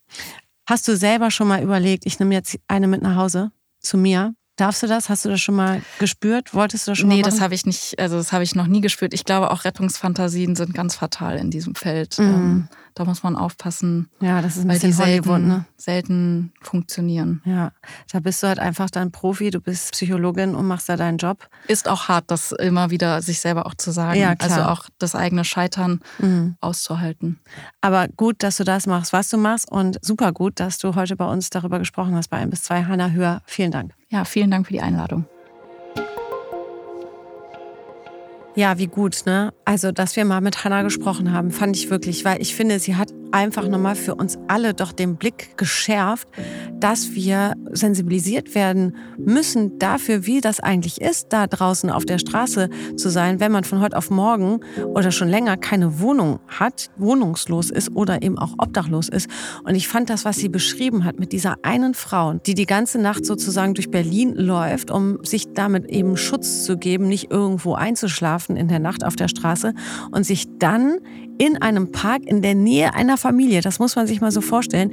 [0.66, 3.50] Hast du selber schon mal überlegt, ich nehme jetzt eine mit nach Hause
[3.80, 4.34] zu mir?
[4.58, 5.08] Darfst du das?
[5.08, 6.52] Hast du das schon mal gespürt?
[6.52, 7.18] Wolltest du das schon nee, mal?
[7.18, 9.14] Nee, das habe ich nicht, also das habe ich noch nie gespürt.
[9.14, 12.18] Ich glaube, auch Rettungsfantasien sind ganz fatal in diesem Feld.
[12.18, 12.26] Mhm.
[12.26, 14.08] Ähm, da muss man aufpassen.
[14.20, 15.64] Ja, das ist ein bisschen weil die selten, ne?
[15.76, 17.40] selten funktionieren.
[17.44, 17.70] Ja,
[18.10, 21.48] da bist du halt einfach dann Profi, du bist Psychologin und machst da deinen Job.
[21.68, 24.18] Ist auch hart, das immer wieder sich selber auch zu sagen.
[24.18, 24.50] Ja, klar.
[24.50, 26.56] Also auch das eigene Scheitern mhm.
[26.60, 27.38] auszuhalten.
[27.80, 31.14] Aber gut, dass du das machst, was du machst und super gut, dass du heute
[31.14, 32.86] bei uns darüber gesprochen hast bei 1 bis 2.
[32.86, 33.97] Hanna Hör, vielen Dank.
[34.10, 35.26] Ja, vielen Dank für die Einladung.
[38.54, 39.52] Ja, wie gut, ne?
[39.64, 42.96] Also, dass wir mal mit Hannah gesprochen haben, fand ich wirklich, weil ich finde, sie
[42.96, 46.28] hat einfach nochmal für uns alle doch den Blick geschärft,
[46.80, 52.68] dass wir sensibilisiert werden müssen dafür, wie das eigentlich ist, da draußen auf der Straße
[52.96, 57.70] zu sein, wenn man von heute auf morgen oder schon länger keine Wohnung hat, wohnungslos
[57.70, 59.28] ist oder eben auch obdachlos ist.
[59.64, 63.00] Und ich fand das, was sie beschrieben hat mit dieser einen Frau, die die ganze
[63.00, 68.18] Nacht sozusagen durch Berlin läuft, um sich damit eben Schutz zu geben, nicht irgendwo einzuschlafen
[68.18, 69.74] schlafen in der Nacht auf der Straße
[70.10, 70.98] und sich dann
[71.38, 74.92] in einem Park in der Nähe einer Familie, das muss man sich mal so vorstellen,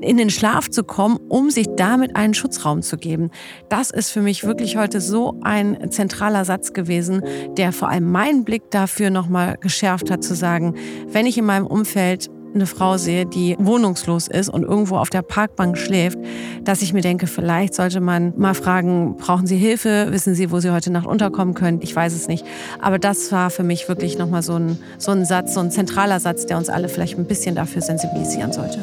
[0.00, 3.30] in den Schlaf zu kommen, um sich damit einen Schutzraum zu geben.
[3.68, 7.22] Das ist für mich wirklich heute so ein zentraler Satz gewesen,
[7.56, 10.74] der vor allem meinen Blick dafür nochmal geschärft hat, zu sagen,
[11.08, 15.22] wenn ich in meinem Umfeld eine Frau sehe, die wohnungslos ist und irgendwo auf der
[15.22, 16.18] Parkbank schläft,
[16.64, 20.08] dass ich mir denke, vielleicht sollte man mal fragen, brauchen Sie Hilfe?
[20.10, 21.80] Wissen Sie, wo Sie heute Nacht unterkommen können?
[21.82, 22.44] Ich weiß es nicht.
[22.80, 26.20] Aber das war für mich wirklich nochmal so ein, so ein Satz, so ein zentraler
[26.20, 28.82] Satz, der uns alle vielleicht ein bisschen dafür sensibilisieren sollte.